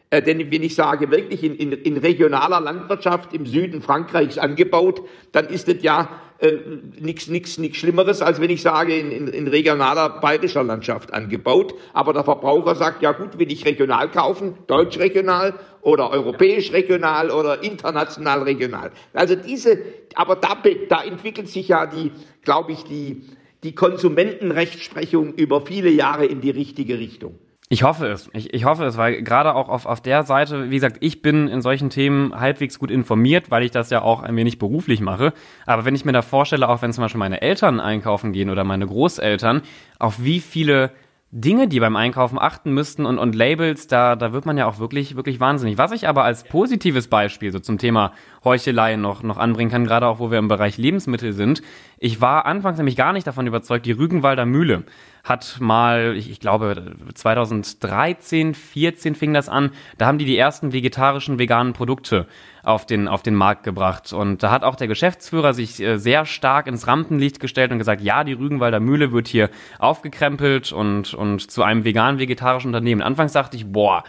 [0.09, 5.01] Äh, denn wenn ich sage, wirklich in, in, in regionaler Landwirtschaft im Süden Frankreichs angebaut,
[5.31, 6.09] dann ist das ja
[6.39, 6.51] äh,
[6.99, 11.73] nichts nix Schlimmeres, als wenn ich sage, in, in, in regionaler bayerischer Landschaft angebaut.
[11.93, 17.31] Aber der Verbraucher sagt, ja gut, will ich regional kaufen, deutsch regional oder europäisch regional
[17.31, 18.91] oder international regional.
[19.13, 19.79] Also diese,
[20.15, 20.57] aber da,
[20.89, 22.11] da entwickelt sich ja die,
[22.43, 23.23] glaube ich, die,
[23.63, 27.39] die Konsumentenrechtsprechung über viele Jahre in die richtige Richtung.
[27.67, 28.29] Ich hoffe es.
[28.33, 31.47] Ich, ich hoffe es, weil gerade auch auf, auf der Seite, wie gesagt, ich bin
[31.47, 35.33] in solchen Themen halbwegs gut informiert, weil ich das ja auch ein wenig beruflich mache.
[35.65, 38.63] Aber wenn ich mir da vorstelle, auch wenn zum Beispiel meine Eltern einkaufen gehen oder
[38.63, 39.63] meine Großeltern,
[39.97, 40.91] auf wie viele
[41.31, 44.77] Dinge, die beim Einkaufen achten müssten und, und Labels, da, da wird man ja auch
[44.77, 45.77] wirklich, wirklich wahnsinnig.
[45.79, 48.13] Was ich aber als positives Beispiel so zum Thema
[48.45, 51.61] Heuchelei noch, noch anbringen kann, gerade auch wo wir im Bereich Lebensmittel sind.
[51.97, 54.83] Ich war anfangs nämlich gar nicht davon überzeugt, die Rügenwalder Mühle
[55.23, 60.71] hat mal, ich, ich glaube 2013, 14 fing das an, da haben die die ersten
[60.71, 62.27] vegetarischen, veganen Produkte
[62.61, 64.13] auf den, auf den Markt gebracht.
[64.13, 68.01] Und da hat auch der Geschäftsführer sich äh, sehr stark ins Rampenlicht gestellt und gesagt,
[68.01, 73.01] ja, die Rügenwalder Mühle wird hier aufgekrempelt und, und zu einem vegan-vegetarischen Unternehmen.
[73.01, 74.03] Anfangs dachte ich, boah,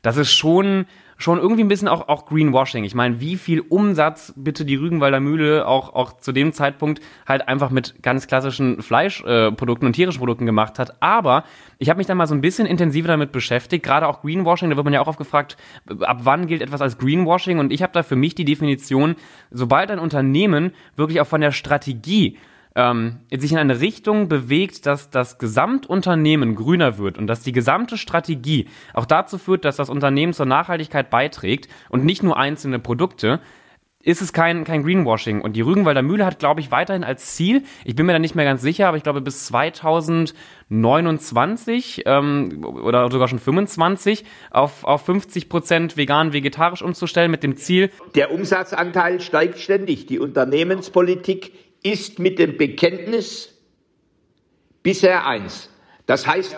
[0.00, 2.84] das ist schon schon irgendwie ein bisschen auch, auch Greenwashing.
[2.84, 7.48] Ich meine, wie viel Umsatz bitte die Rügenwalder Mühle auch, auch zu dem Zeitpunkt halt
[7.48, 11.02] einfach mit ganz klassischen Fleischprodukten äh, und tierischen Produkten gemacht hat.
[11.02, 11.44] Aber
[11.78, 14.76] ich habe mich dann mal so ein bisschen intensiver damit beschäftigt, gerade auch Greenwashing, da
[14.76, 15.56] wird man ja auch oft gefragt,
[16.00, 17.58] ab wann gilt etwas als Greenwashing?
[17.58, 19.16] Und ich habe da für mich die Definition,
[19.50, 22.38] sobald ein Unternehmen wirklich auch von der Strategie
[22.74, 27.96] ähm, sich in eine Richtung bewegt, dass das Gesamtunternehmen grüner wird und dass die gesamte
[27.96, 33.40] Strategie auch dazu führt, dass das Unternehmen zur Nachhaltigkeit beiträgt und nicht nur einzelne Produkte,
[34.04, 35.40] ist es kein, kein Greenwashing.
[35.40, 38.34] Und die Rügenwalder Mühle hat, glaube ich, weiterhin als Ziel, ich bin mir da nicht
[38.34, 45.06] mehr ganz sicher, aber ich glaube bis 2029 ähm, oder sogar schon 25 auf, auf
[45.06, 47.90] 50 Prozent vegan, vegetarisch umzustellen mit dem Ziel.
[48.14, 50.04] Der Umsatzanteil steigt ständig.
[50.06, 51.52] Die Unternehmenspolitik
[51.84, 53.54] ist mit dem Bekenntnis
[54.82, 55.70] bisher eins.
[56.06, 56.56] Das heißt,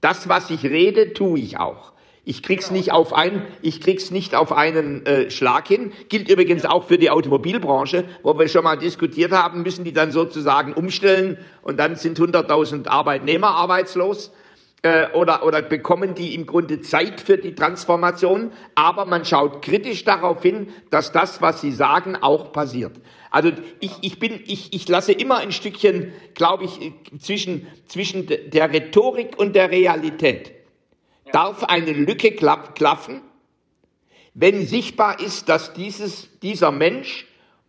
[0.00, 1.92] das, was ich rede, tue ich auch.
[2.24, 5.92] Ich krieg's nicht auf einen, ich krieg's nicht auf einen äh, Schlag hin.
[6.08, 10.10] Gilt übrigens auch für die Automobilbranche, wo wir schon mal diskutiert haben, müssen die dann
[10.10, 14.32] sozusagen umstellen und dann sind 100.000 Arbeitnehmer arbeitslos
[14.86, 18.52] äh, oder, oder bekommen die im Grunde Zeit für die Transformation.
[18.76, 22.92] Aber man schaut kritisch darauf hin, dass das, was sie sagen, auch passiert.
[23.32, 28.72] Also ich, ich bin, ich, ich lasse immer ein Stückchen, glaube ich, zwischen, zwischen der
[28.72, 30.52] Rhetorik und der Realität.
[31.24, 31.32] Ja.
[31.32, 33.22] Darf eine Lücke klapp, klaffen,
[34.34, 37.26] wenn sichtbar ist, dass dieses, dieser Mensch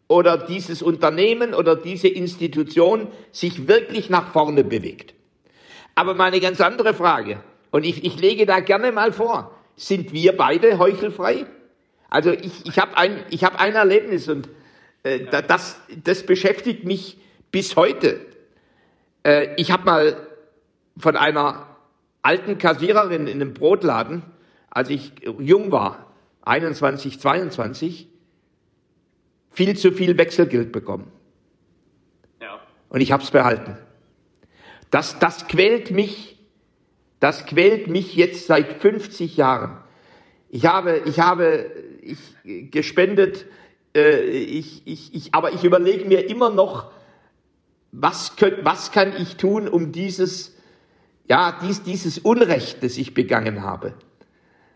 [0.07, 5.16] oder dieses Unternehmen oder diese Institution sich wirklich nach vorne bewegt.
[5.97, 7.39] Aber mal eine ganz andere Frage,
[7.71, 11.47] und ich, ich lege da gerne mal vor, sind wir beide heuchelfrei?
[12.07, 14.47] Also ich, ich habe ein, ich hab ein Erlebnis und
[15.01, 17.17] äh, das, das beschäftigt mich
[17.49, 18.19] bis heute.
[19.23, 20.27] Äh, ich habe mal
[20.99, 21.65] von einer
[22.21, 24.21] alten Kassiererin in einem Brotladen,
[24.69, 28.07] als ich jung war, 21, 22,
[29.49, 31.11] viel zu viel Wechselgeld bekommen.
[32.39, 32.59] Ja.
[32.89, 33.79] Und ich habe es behalten.
[34.91, 36.37] Das, das quält mich,
[37.19, 39.77] das quält mich jetzt seit 50 Jahren.
[40.49, 41.71] Ich habe, ich habe
[42.01, 43.45] ich gespendet
[43.97, 46.91] äh, ich, ich, ich, aber ich überlege mir immer noch,
[47.91, 50.55] was, könnt, was kann ich tun, um dieses,
[51.27, 53.93] ja, dies, dieses Unrecht, das ich begangen habe,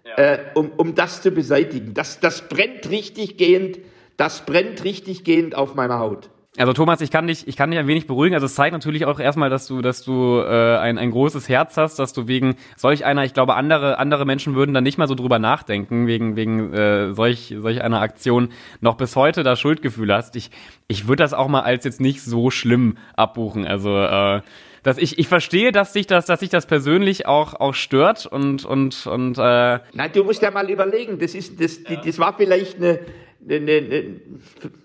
[0.05, 0.15] ja.
[0.15, 1.93] äh, um, um das zu beseitigen.
[1.93, 3.79] Das, das brennt richtig gehend,
[4.17, 6.30] das brennt richtig gehend auf meiner Haut.
[6.57, 8.33] Also Thomas, ich kann dich, ich kann dich ein wenig beruhigen.
[8.33, 11.77] Also es zeigt natürlich auch erstmal, dass du, dass du äh, ein, ein großes Herz
[11.77, 15.07] hast, dass du wegen solch einer, ich glaube, andere andere Menschen würden dann nicht mal
[15.07, 18.49] so drüber nachdenken wegen wegen äh, solch solch einer Aktion
[18.81, 20.35] noch bis heute da Schuldgefühle hast.
[20.35, 20.51] Ich
[20.89, 23.65] ich würde das auch mal als jetzt nicht so schlimm abbuchen.
[23.65, 24.41] Also äh,
[24.83, 28.65] dass ich, ich verstehe, dass dich das, dass sich das persönlich auch, auch stört und,
[28.65, 32.01] und, und, äh Nein, du musst ja mal überlegen, das ist, das, ja.
[32.03, 32.99] das war vielleicht eine,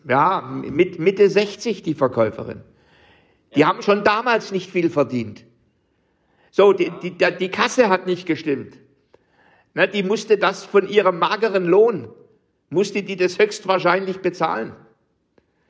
[0.08, 2.62] ja, mit Mitte 60 die Verkäuferin.
[3.54, 3.68] Die ja.
[3.68, 5.44] haben schon damals nicht viel verdient.
[6.50, 8.76] So, die, die, die Kasse hat nicht gestimmt.
[9.74, 12.08] Na, die musste das von ihrem mageren Lohn,
[12.70, 14.74] musste die das höchstwahrscheinlich bezahlen.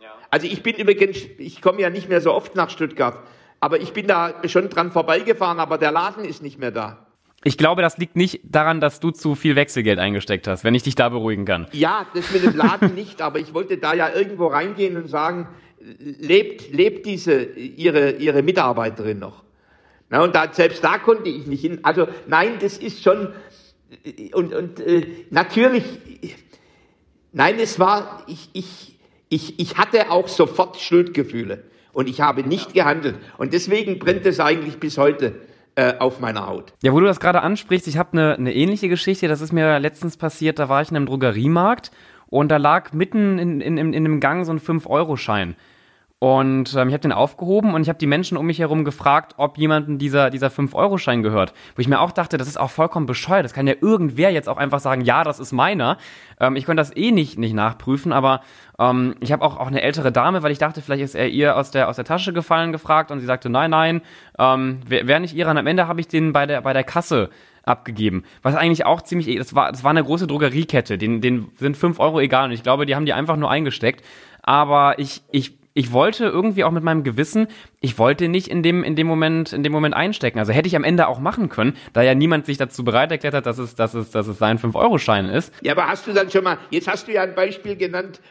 [0.00, 0.14] Ja.
[0.30, 3.18] Also ich bin übrigens, ich komme ja nicht mehr so oft nach Stuttgart,
[3.58, 7.05] aber ich bin da schon dran vorbeigefahren, aber der Laden ist nicht mehr da.
[7.46, 10.82] Ich glaube, das liegt nicht daran, dass du zu viel Wechselgeld eingesteckt hast, wenn ich
[10.82, 11.68] dich da beruhigen kann.
[11.70, 15.46] Ja, das mit dem Laden nicht, aber ich wollte da ja irgendwo reingehen und sagen,
[15.78, 19.44] lebt, lebt diese, ihre, ihre Mitarbeiterin noch?
[20.10, 21.78] Na, und da, selbst da konnte ich nicht hin.
[21.84, 23.32] Also nein, das ist schon,
[24.32, 25.84] und, und äh, natürlich,
[27.32, 32.74] nein, es war, ich, ich, ich, ich hatte auch sofort Schuldgefühle und ich habe nicht
[32.74, 33.14] gehandelt.
[33.38, 35.36] Und deswegen brennt es eigentlich bis heute
[35.76, 36.72] äh, auf meiner Haut.
[36.82, 39.78] Ja, wo du das gerade ansprichst, ich habe eine, eine ähnliche Geschichte, das ist mir
[39.78, 41.90] letztens passiert, da war ich in einem Drogeriemarkt
[42.28, 45.54] und da lag mitten in, in, in, in einem Gang so ein 5-Euro-Schein.
[46.26, 49.34] Und ähm, ich habe den aufgehoben und ich habe die Menschen um mich herum gefragt,
[49.36, 51.54] ob jemanden dieser, dieser 5-Euro-Schein gehört.
[51.76, 53.44] Wo ich mir auch dachte, das ist auch vollkommen bescheuert.
[53.44, 55.98] Das kann ja irgendwer jetzt auch einfach sagen, ja, das ist meiner.
[56.40, 58.40] Ähm, ich konnte das eh nicht, nicht nachprüfen, aber
[58.76, 61.56] ähm, ich habe auch, auch eine ältere Dame, weil ich dachte, vielleicht ist er ihr
[61.56, 64.02] aus der, aus der Tasche gefallen, gefragt und sie sagte, nein, nein,
[64.36, 65.52] ähm, wäre wär nicht ihrer.
[65.52, 67.30] Und am Ende habe ich den bei der, bei der Kasse
[67.62, 68.24] abgegeben.
[68.42, 72.00] Was eigentlich auch ziemlich, das war, das war eine große Drogeriekette, den, den sind 5
[72.00, 74.04] Euro egal und ich glaube, die haben die einfach nur eingesteckt.
[74.42, 77.48] Aber ich, ich ich wollte irgendwie auch mit meinem Gewissen,
[77.80, 80.38] ich wollte nicht in dem, in dem Moment, in dem Moment einstecken.
[80.38, 83.34] Also hätte ich am Ende auch machen können, da ja niemand sich dazu bereit erklärt
[83.34, 85.52] hat, dass es, dass es, dass es sein 5-Euro-Schein ist.
[85.60, 88.22] Ja, aber hast du dann schon mal, jetzt hast du ja ein Beispiel genannt,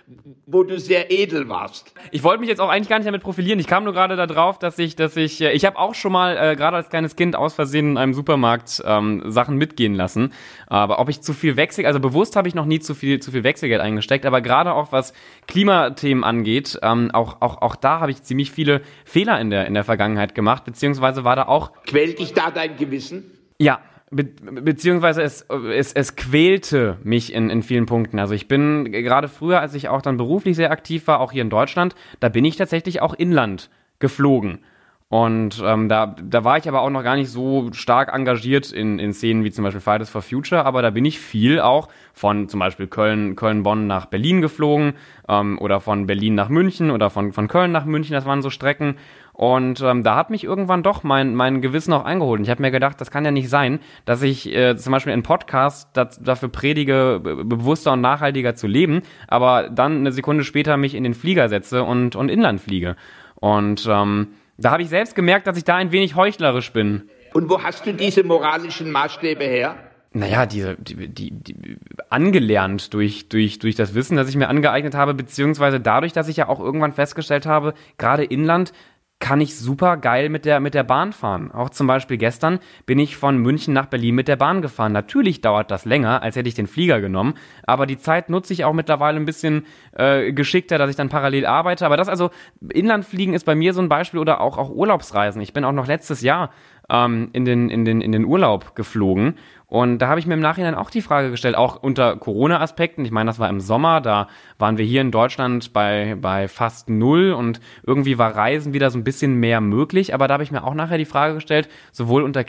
[0.48, 1.94] wo du sehr edel warst.
[2.10, 3.60] Ich wollte mich jetzt auch eigentlich gar nicht damit profilieren.
[3.60, 6.36] Ich kam nur gerade darauf, dass ich, dass ich, äh, ich habe auch schon mal,
[6.38, 10.34] äh, gerade als kleines Kind aus Versehen in einem Supermarkt ähm, Sachen mitgehen lassen.
[10.66, 13.30] Aber ob ich zu viel Wechsel, also bewusst habe ich noch nie zu viel, zu
[13.30, 15.14] viel Wechselgeld eingesteckt, aber gerade auch was
[15.48, 19.74] Klimathemen angeht, ähm, auch auch, auch, da habe ich ziemlich viele Fehler in der, in
[19.74, 21.72] der Vergangenheit gemacht, beziehungsweise war da auch.
[21.86, 23.32] Quält dich da dein Gewissen?
[23.60, 23.80] Ja,
[24.12, 28.20] Be beziehungsweise es, es, es quälte mich in, in vielen Punkten.
[28.20, 31.42] Also ich bin gerade früher, als ich auch dann beruflich sehr aktiv war, auch hier
[31.42, 34.64] in Deutschland, da bin ich tatsächlich auch inland geflogen.
[35.08, 38.98] Und ähm, da, da war ich aber auch noch gar nicht so stark engagiert in,
[38.98, 42.50] in Szenen wie zum Beispiel Fridays for Future, aber da bin ich viel auch von
[42.50, 44.94] zum Beispiel Köln, Köln-Bonn nach Berlin geflogen
[45.30, 48.50] ähm, oder von Berlin nach München oder von, von Köln nach München, das waren so
[48.50, 48.96] Strecken.
[49.32, 52.40] Und ähm, da hat mich irgendwann doch mein, mein Gewissen auch eingeholt.
[52.40, 55.14] Und ich habe mir gedacht, das kann ja nicht sein, dass ich äh, zum Beispiel
[55.14, 60.78] in Podcast das, dafür predige, bewusster und nachhaltiger zu leben, aber dann eine Sekunde später
[60.78, 62.96] mich in den Flieger setze und, und inland fliege.
[63.36, 67.10] Und ähm, da habe ich selbst gemerkt, dass ich da ein wenig heuchlerisch bin.
[67.34, 69.76] Und wo hast du diese moralischen Maßstäbe her?
[70.14, 71.78] Naja, diese, die, die, die,
[72.10, 76.38] angelernt durch, durch, durch das Wissen, das ich mir angeeignet habe, beziehungsweise dadurch, dass ich
[76.38, 78.72] ja auch irgendwann festgestellt habe, gerade Inland,
[79.20, 81.52] kann ich super geil mit der, mit der Bahn fahren.
[81.52, 84.92] Auch zum Beispiel gestern bin ich von München nach Berlin mit der Bahn gefahren.
[84.92, 88.66] Natürlich dauert das länger, als hätte ich den Flieger genommen, aber die Zeit nutze ich
[88.66, 91.86] auch mittlerweile ein bisschen äh, geschickter, dass ich dann parallel arbeite.
[91.86, 92.30] Aber das also,
[92.70, 95.42] Inlandfliegen ist bei mir so ein Beispiel oder auch, auch Urlaubsreisen.
[95.42, 96.52] Ich bin auch noch letztes Jahr
[96.90, 99.36] ähm, in, den, in, den, in den Urlaub geflogen
[99.68, 103.04] und da habe ich mir im Nachhinein auch die Frage gestellt, auch unter Corona-Aspekten.
[103.04, 104.28] Ich meine, das war im Sommer, da
[104.60, 108.98] waren wir hier in Deutschland bei, bei fast null und irgendwie war Reisen wieder so
[108.98, 110.14] ein bisschen mehr möglich.
[110.14, 112.44] Aber da habe ich mir auch nachher die Frage gestellt, sowohl unter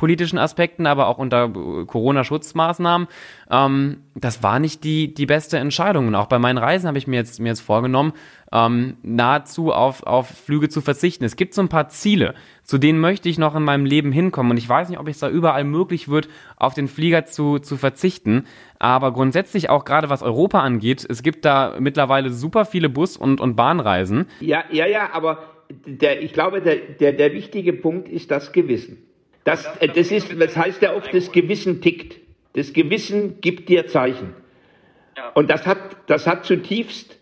[0.00, 3.06] klimapolitischen Aspekten, aber auch unter äh, Corona-Schutzmaßnahmen,
[3.50, 6.08] ähm, das war nicht die, die beste Entscheidung.
[6.08, 8.12] Und auch bei meinen Reisen habe ich mir jetzt, mir jetzt vorgenommen,
[8.52, 11.24] ähm, nahezu auf, auf Flüge zu verzichten.
[11.24, 14.52] Es gibt so ein paar Ziele, zu denen möchte ich noch in meinem Leben hinkommen.
[14.52, 17.76] Und ich weiß nicht, ob es da überall möglich wird, auf den Flieger zu, zu
[17.76, 18.46] verzichten.
[18.78, 23.40] Aber grundsätzlich auch gerade was Europa angeht, es gibt da mittlerweile super viele Bus- und,
[23.40, 24.26] und Bahnreisen.
[24.40, 25.38] Ja, ja, ja, aber
[25.86, 29.09] der, ich glaube, der, der, der wichtige Punkt ist das Gewissen.
[29.50, 32.20] Das, das, ist, das heißt ja oft, das Gewissen tickt.
[32.52, 34.32] Das Gewissen gibt dir Zeichen.
[35.34, 37.18] Und das hat, das hat zutiefst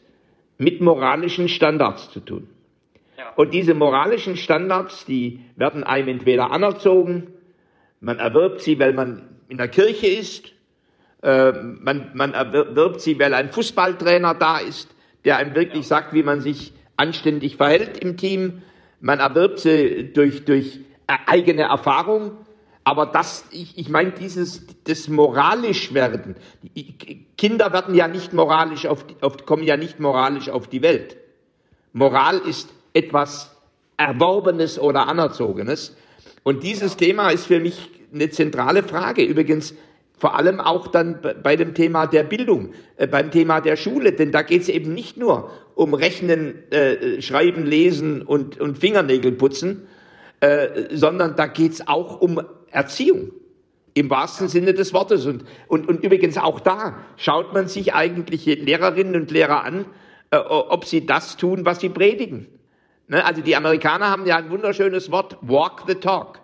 [0.58, 2.46] mit moralischen Standards zu tun.
[3.36, 7.28] Und diese moralischen Standards, die werden einem entweder anerzogen,
[8.00, 10.52] man erwirbt sie, weil man in der Kirche ist,
[11.22, 16.22] äh, man, man erwirbt sie, weil ein Fußballtrainer da ist, der einem wirklich sagt, wie
[16.22, 18.60] man sich anständig verhält im Team.
[19.00, 22.32] Man erwirbt sie durch, durch eigene Erfahrung.
[22.84, 26.36] Aber das, ich, ich meine, dieses, das moralisch werden.
[27.36, 31.16] Kinder werden ja nicht moralisch auf, auf, kommen ja nicht moralisch auf die Welt.
[31.92, 33.54] Moral ist etwas
[33.96, 35.96] Erworbenes oder Anerzogenes.
[36.44, 39.22] Und dieses Thema ist für mich eine zentrale Frage.
[39.22, 39.74] Übrigens
[40.18, 44.32] vor allem auch dann bei dem Thema der Bildung, äh, beim Thema der Schule, denn
[44.32, 49.86] da geht es eben nicht nur um Rechnen, äh, Schreiben, Lesen und, und Fingernägel putzen,
[50.40, 53.32] äh, sondern da geht es auch um Erziehung
[53.94, 55.26] im wahrsten Sinne des Wortes.
[55.26, 59.86] Und, und, und übrigens auch da schaut man sich eigentlich Lehrerinnen und Lehrer an,
[60.30, 62.46] äh, ob sie das tun, was sie predigen.
[63.08, 63.24] Ne?
[63.24, 66.40] Also die Amerikaner haben ja ein wunderschönes Wort, walk the talk.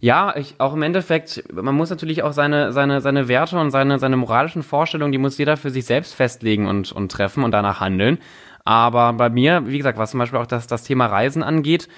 [0.00, 3.98] Ja, ich, auch im Endeffekt, man muss natürlich auch seine, seine, seine Werte und seine,
[3.98, 7.80] seine moralischen Vorstellungen, die muss jeder für sich selbst festlegen und, und treffen und danach
[7.80, 8.18] handeln.
[8.64, 11.88] Aber bei mir, wie gesagt, was zum Beispiel auch das, das Thema Reisen angeht,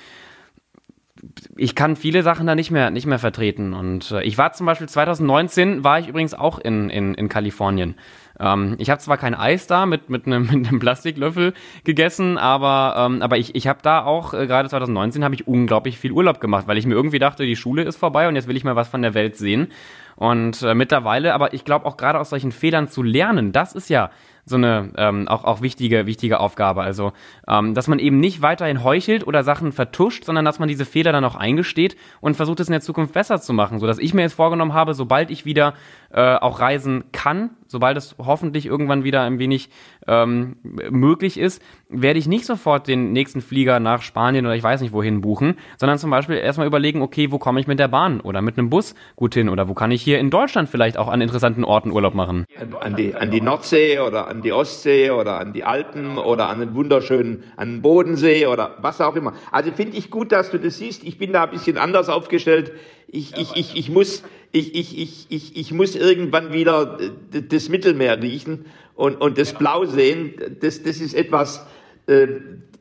[1.57, 3.75] ich kann viele Sachen da nicht mehr, nicht mehr vertreten.
[3.75, 7.95] Und äh, ich war zum Beispiel 2019, war ich übrigens auch in, in, in Kalifornien.
[8.39, 11.55] Ähm, ich habe zwar kein Eis da mit, mit, einem, mit einem Plastiklöffel
[11.85, 15.99] gegessen, aber, ähm, aber ich, ich habe da auch, äh, gerade 2019, habe ich unglaublich
[15.99, 18.57] viel Urlaub gemacht, weil ich mir irgendwie dachte, die Schule ist vorbei und jetzt will
[18.57, 19.69] ich mal was von der Welt sehen.
[20.17, 23.91] Und äh, mittlerweile, aber ich glaube auch gerade aus solchen Fehlern zu lernen, das ist
[23.91, 24.11] ja
[24.47, 26.83] so eine ähm, auch, auch wichtige, wichtige Aufgabe.
[26.83, 27.12] Also,
[27.49, 31.12] ähm, dass man eben nicht weiterhin heuchelt oder Sachen vertuscht, sondern dass man diese Fehler
[31.12, 33.78] dann auch eingesteht und versucht es in der Zukunft besser zu machen.
[33.78, 35.74] So dass ich mir jetzt vorgenommen habe, sobald ich wieder
[36.12, 39.70] äh, auch reisen kann, sobald es hoffentlich irgendwann wieder ein wenig
[40.07, 44.80] ähm, möglich ist, werde ich nicht sofort den nächsten Flieger nach Spanien oder ich weiß
[44.80, 48.20] nicht wohin buchen, sondern zum Beispiel erstmal überlegen, okay, wo komme ich mit der Bahn
[48.20, 51.09] oder mit einem Bus gut hin oder wo kann ich hier in Deutschland vielleicht auch
[51.09, 52.44] an interessanten Orten Urlaub machen?
[52.80, 56.61] An die, an die Nordsee oder an die Ostsee oder an die Alpen oder an
[56.61, 59.34] den wunderschönen, an den Bodensee oder was auch immer.
[59.51, 61.05] Also finde ich gut, dass du das siehst.
[61.05, 62.72] Ich bin da ein bisschen anders aufgestellt.
[63.09, 64.22] Ich, ich, ich, ich muss,
[64.53, 66.99] ich, ich, ich, ich, ich muss irgendwann wieder
[67.30, 70.34] das Mittelmeer riechen und, und das Blau sehen.
[70.61, 71.66] Das, das ist etwas,
[72.07, 72.26] äh,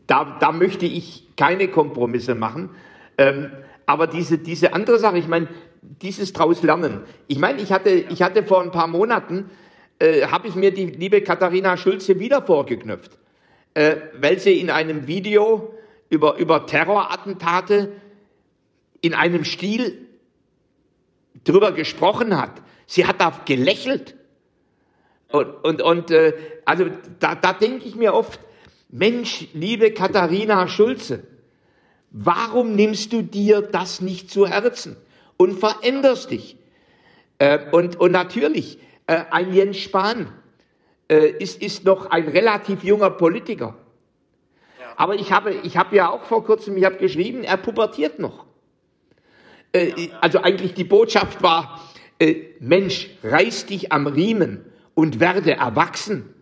[0.08, 2.70] da, da möchte ich keine Kompromisse machen.
[3.18, 3.52] Ähm,
[3.86, 5.48] aber diese, diese andere Sache, ich meine,
[6.02, 7.02] dieses draus lernen.
[7.28, 9.50] Ich meine, ich hatte, ich hatte vor ein paar Monaten,
[10.00, 13.18] äh, habe ich mir die liebe Katharina Schulze wieder vorgeknöpft,
[13.76, 15.74] äh, weil sie in einem Video
[16.10, 17.92] über, über Terrorattentate
[19.02, 20.08] in einem Stil
[21.44, 22.62] drüber gesprochen hat.
[22.88, 24.16] Sie hat da gelächelt.
[25.30, 26.86] Und, und, und äh, also
[27.20, 28.40] da, da denke ich mir oft,
[28.90, 31.24] Mensch, liebe Katharina Schulze,
[32.12, 34.96] warum nimmst du dir das nicht zu Herzen
[35.38, 36.56] und veränderst dich?
[37.40, 40.32] Äh, und, und natürlich, äh, ein Jens Spahn
[41.10, 43.76] äh, ist, ist noch ein relativ junger Politiker.
[44.96, 48.46] Aber ich habe, ich habe ja auch vor kurzem, ich habe geschrieben, er pubertiert noch.
[49.74, 51.82] Äh, also eigentlich die Botschaft war,
[52.20, 56.34] äh, Mensch, reiß dich am Riemen und werde erwachsen,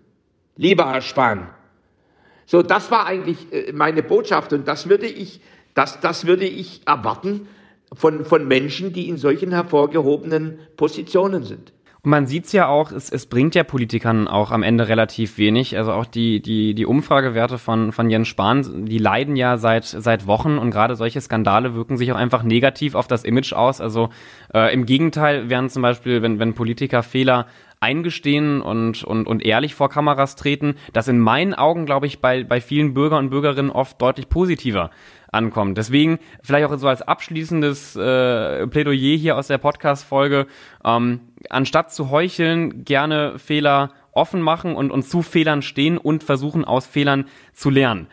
[0.55, 1.49] lieber Herr Spahn.
[2.45, 5.41] So, das war eigentlich äh, meine Botschaft und das würde ich,
[5.73, 7.47] das, das würde ich erwarten
[7.91, 11.73] von, von Menschen, die in solchen hervorgehobenen Positionen sind.
[12.05, 15.77] Man sieht's ja auch, es, es bringt ja Politikern auch am Ende relativ wenig.
[15.77, 20.27] Also auch die, die, die Umfragewerte von, von Jens Spahn, die leiden ja seit, seit
[20.27, 23.79] Wochen und gerade solche Skandale wirken sich auch einfach negativ auf das Image aus.
[23.79, 24.09] Also
[24.53, 27.47] äh, im Gegenteil, während zum Beispiel, wenn, wenn Politiker Fehler
[27.79, 32.43] eingestehen und, und, und ehrlich vor Kameras treten, das in meinen Augen, glaube ich, bei,
[32.43, 34.89] bei vielen Bürger und Bürgerinnen oft deutlich positiver
[35.33, 35.77] ankommt.
[35.77, 40.47] Deswegen vielleicht auch so als abschließendes äh, Plädoyer hier aus der Podcast-Folge,
[40.85, 41.19] ähm,
[41.49, 46.85] anstatt zu heucheln, gerne Fehler offen machen und, und zu Fehlern stehen und versuchen, aus
[46.85, 48.07] Fehlern zu lernen.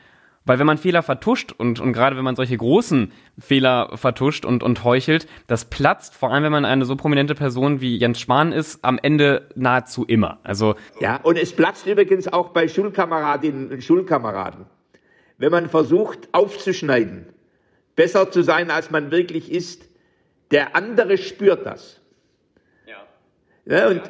[0.47, 4.62] Weil wenn man Fehler vertuscht und, und gerade wenn man solche großen Fehler vertuscht und,
[4.62, 8.51] und heuchelt, das platzt, vor allem wenn man eine so prominente Person wie Jens Spahn
[8.53, 10.39] ist, am Ende nahezu immer.
[10.43, 14.64] Also ja, und es platzt übrigens auch bei Schulkameradinnen und Schulkameraden.
[15.37, 17.26] Wenn man versucht aufzuschneiden,
[17.95, 19.89] besser zu sein, als man wirklich ist,
[20.51, 21.99] der andere spürt das.
[23.70, 23.88] Ja.
[23.88, 24.02] Und,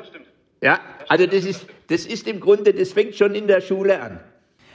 [0.61, 4.21] ja also das ist, das ist im Grunde, das fängt schon in der Schule an.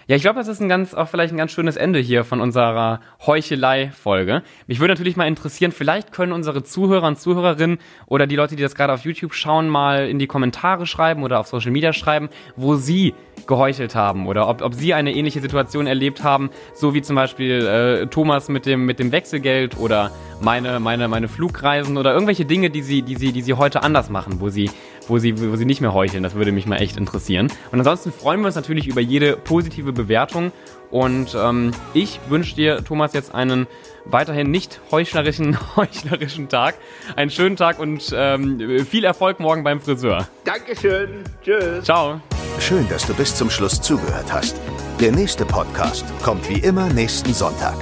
[0.08, 2.40] Ja, ich glaube, das ist ein ganz, auch vielleicht ein ganz schönes Ende hier von
[2.40, 4.44] unserer Heuchelei-Folge.
[4.68, 8.62] Mich würde natürlich mal interessieren, vielleicht können unsere Zuhörer und Zuhörerinnen oder die Leute, die
[8.62, 12.30] das gerade auf YouTube schauen, mal in die Kommentare schreiben oder auf Social Media schreiben,
[12.56, 13.16] wo sie
[13.48, 17.66] geheuchelt haben oder ob, ob sie eine ähnliche Situation erlebt haben, so wie zum Beispiel
[17.66, 22.70] äh, Thomas mit dem, mit dem Wechselgeld oder meine, meine, meine Flugreisen oder irgendwelche Dinge,
[22.70, 24.70] die sie, die sie, die sie heute anders machen, wo sie
[25.08, 26.24] wo sie, wo sie nicht mehr heucheln.
[26.24, 27.48] Das würde mich mal echt interessieren.
[27.72, 30.52] Und ansonsten freuen wir uns natürlich über jede positive Bewertung.
[30.92, 33.68] Und ähm, ich wünsche dir, Thomas, jetzt einen
[34.06, 36.76] weiterhin nicht heuchlerischen, heuchlerischen Tag.
[37.16, 40.28] Einen schönen Tag und ähm, viel Erfolg morgen beim Friseur.
[40.44, 41.24] Dankeschön.
[41.44, 41.84] Tschüss.
[41.84, 42.22] Ciao.
[42.60, 44.56] Schön, dass du bis zum Schluss zugehört hast.
[45.00, 47.76] Der nächste Podcast kommt wie immer nächsten Sonntag.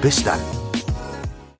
[0.00, 0.55] Bis dann.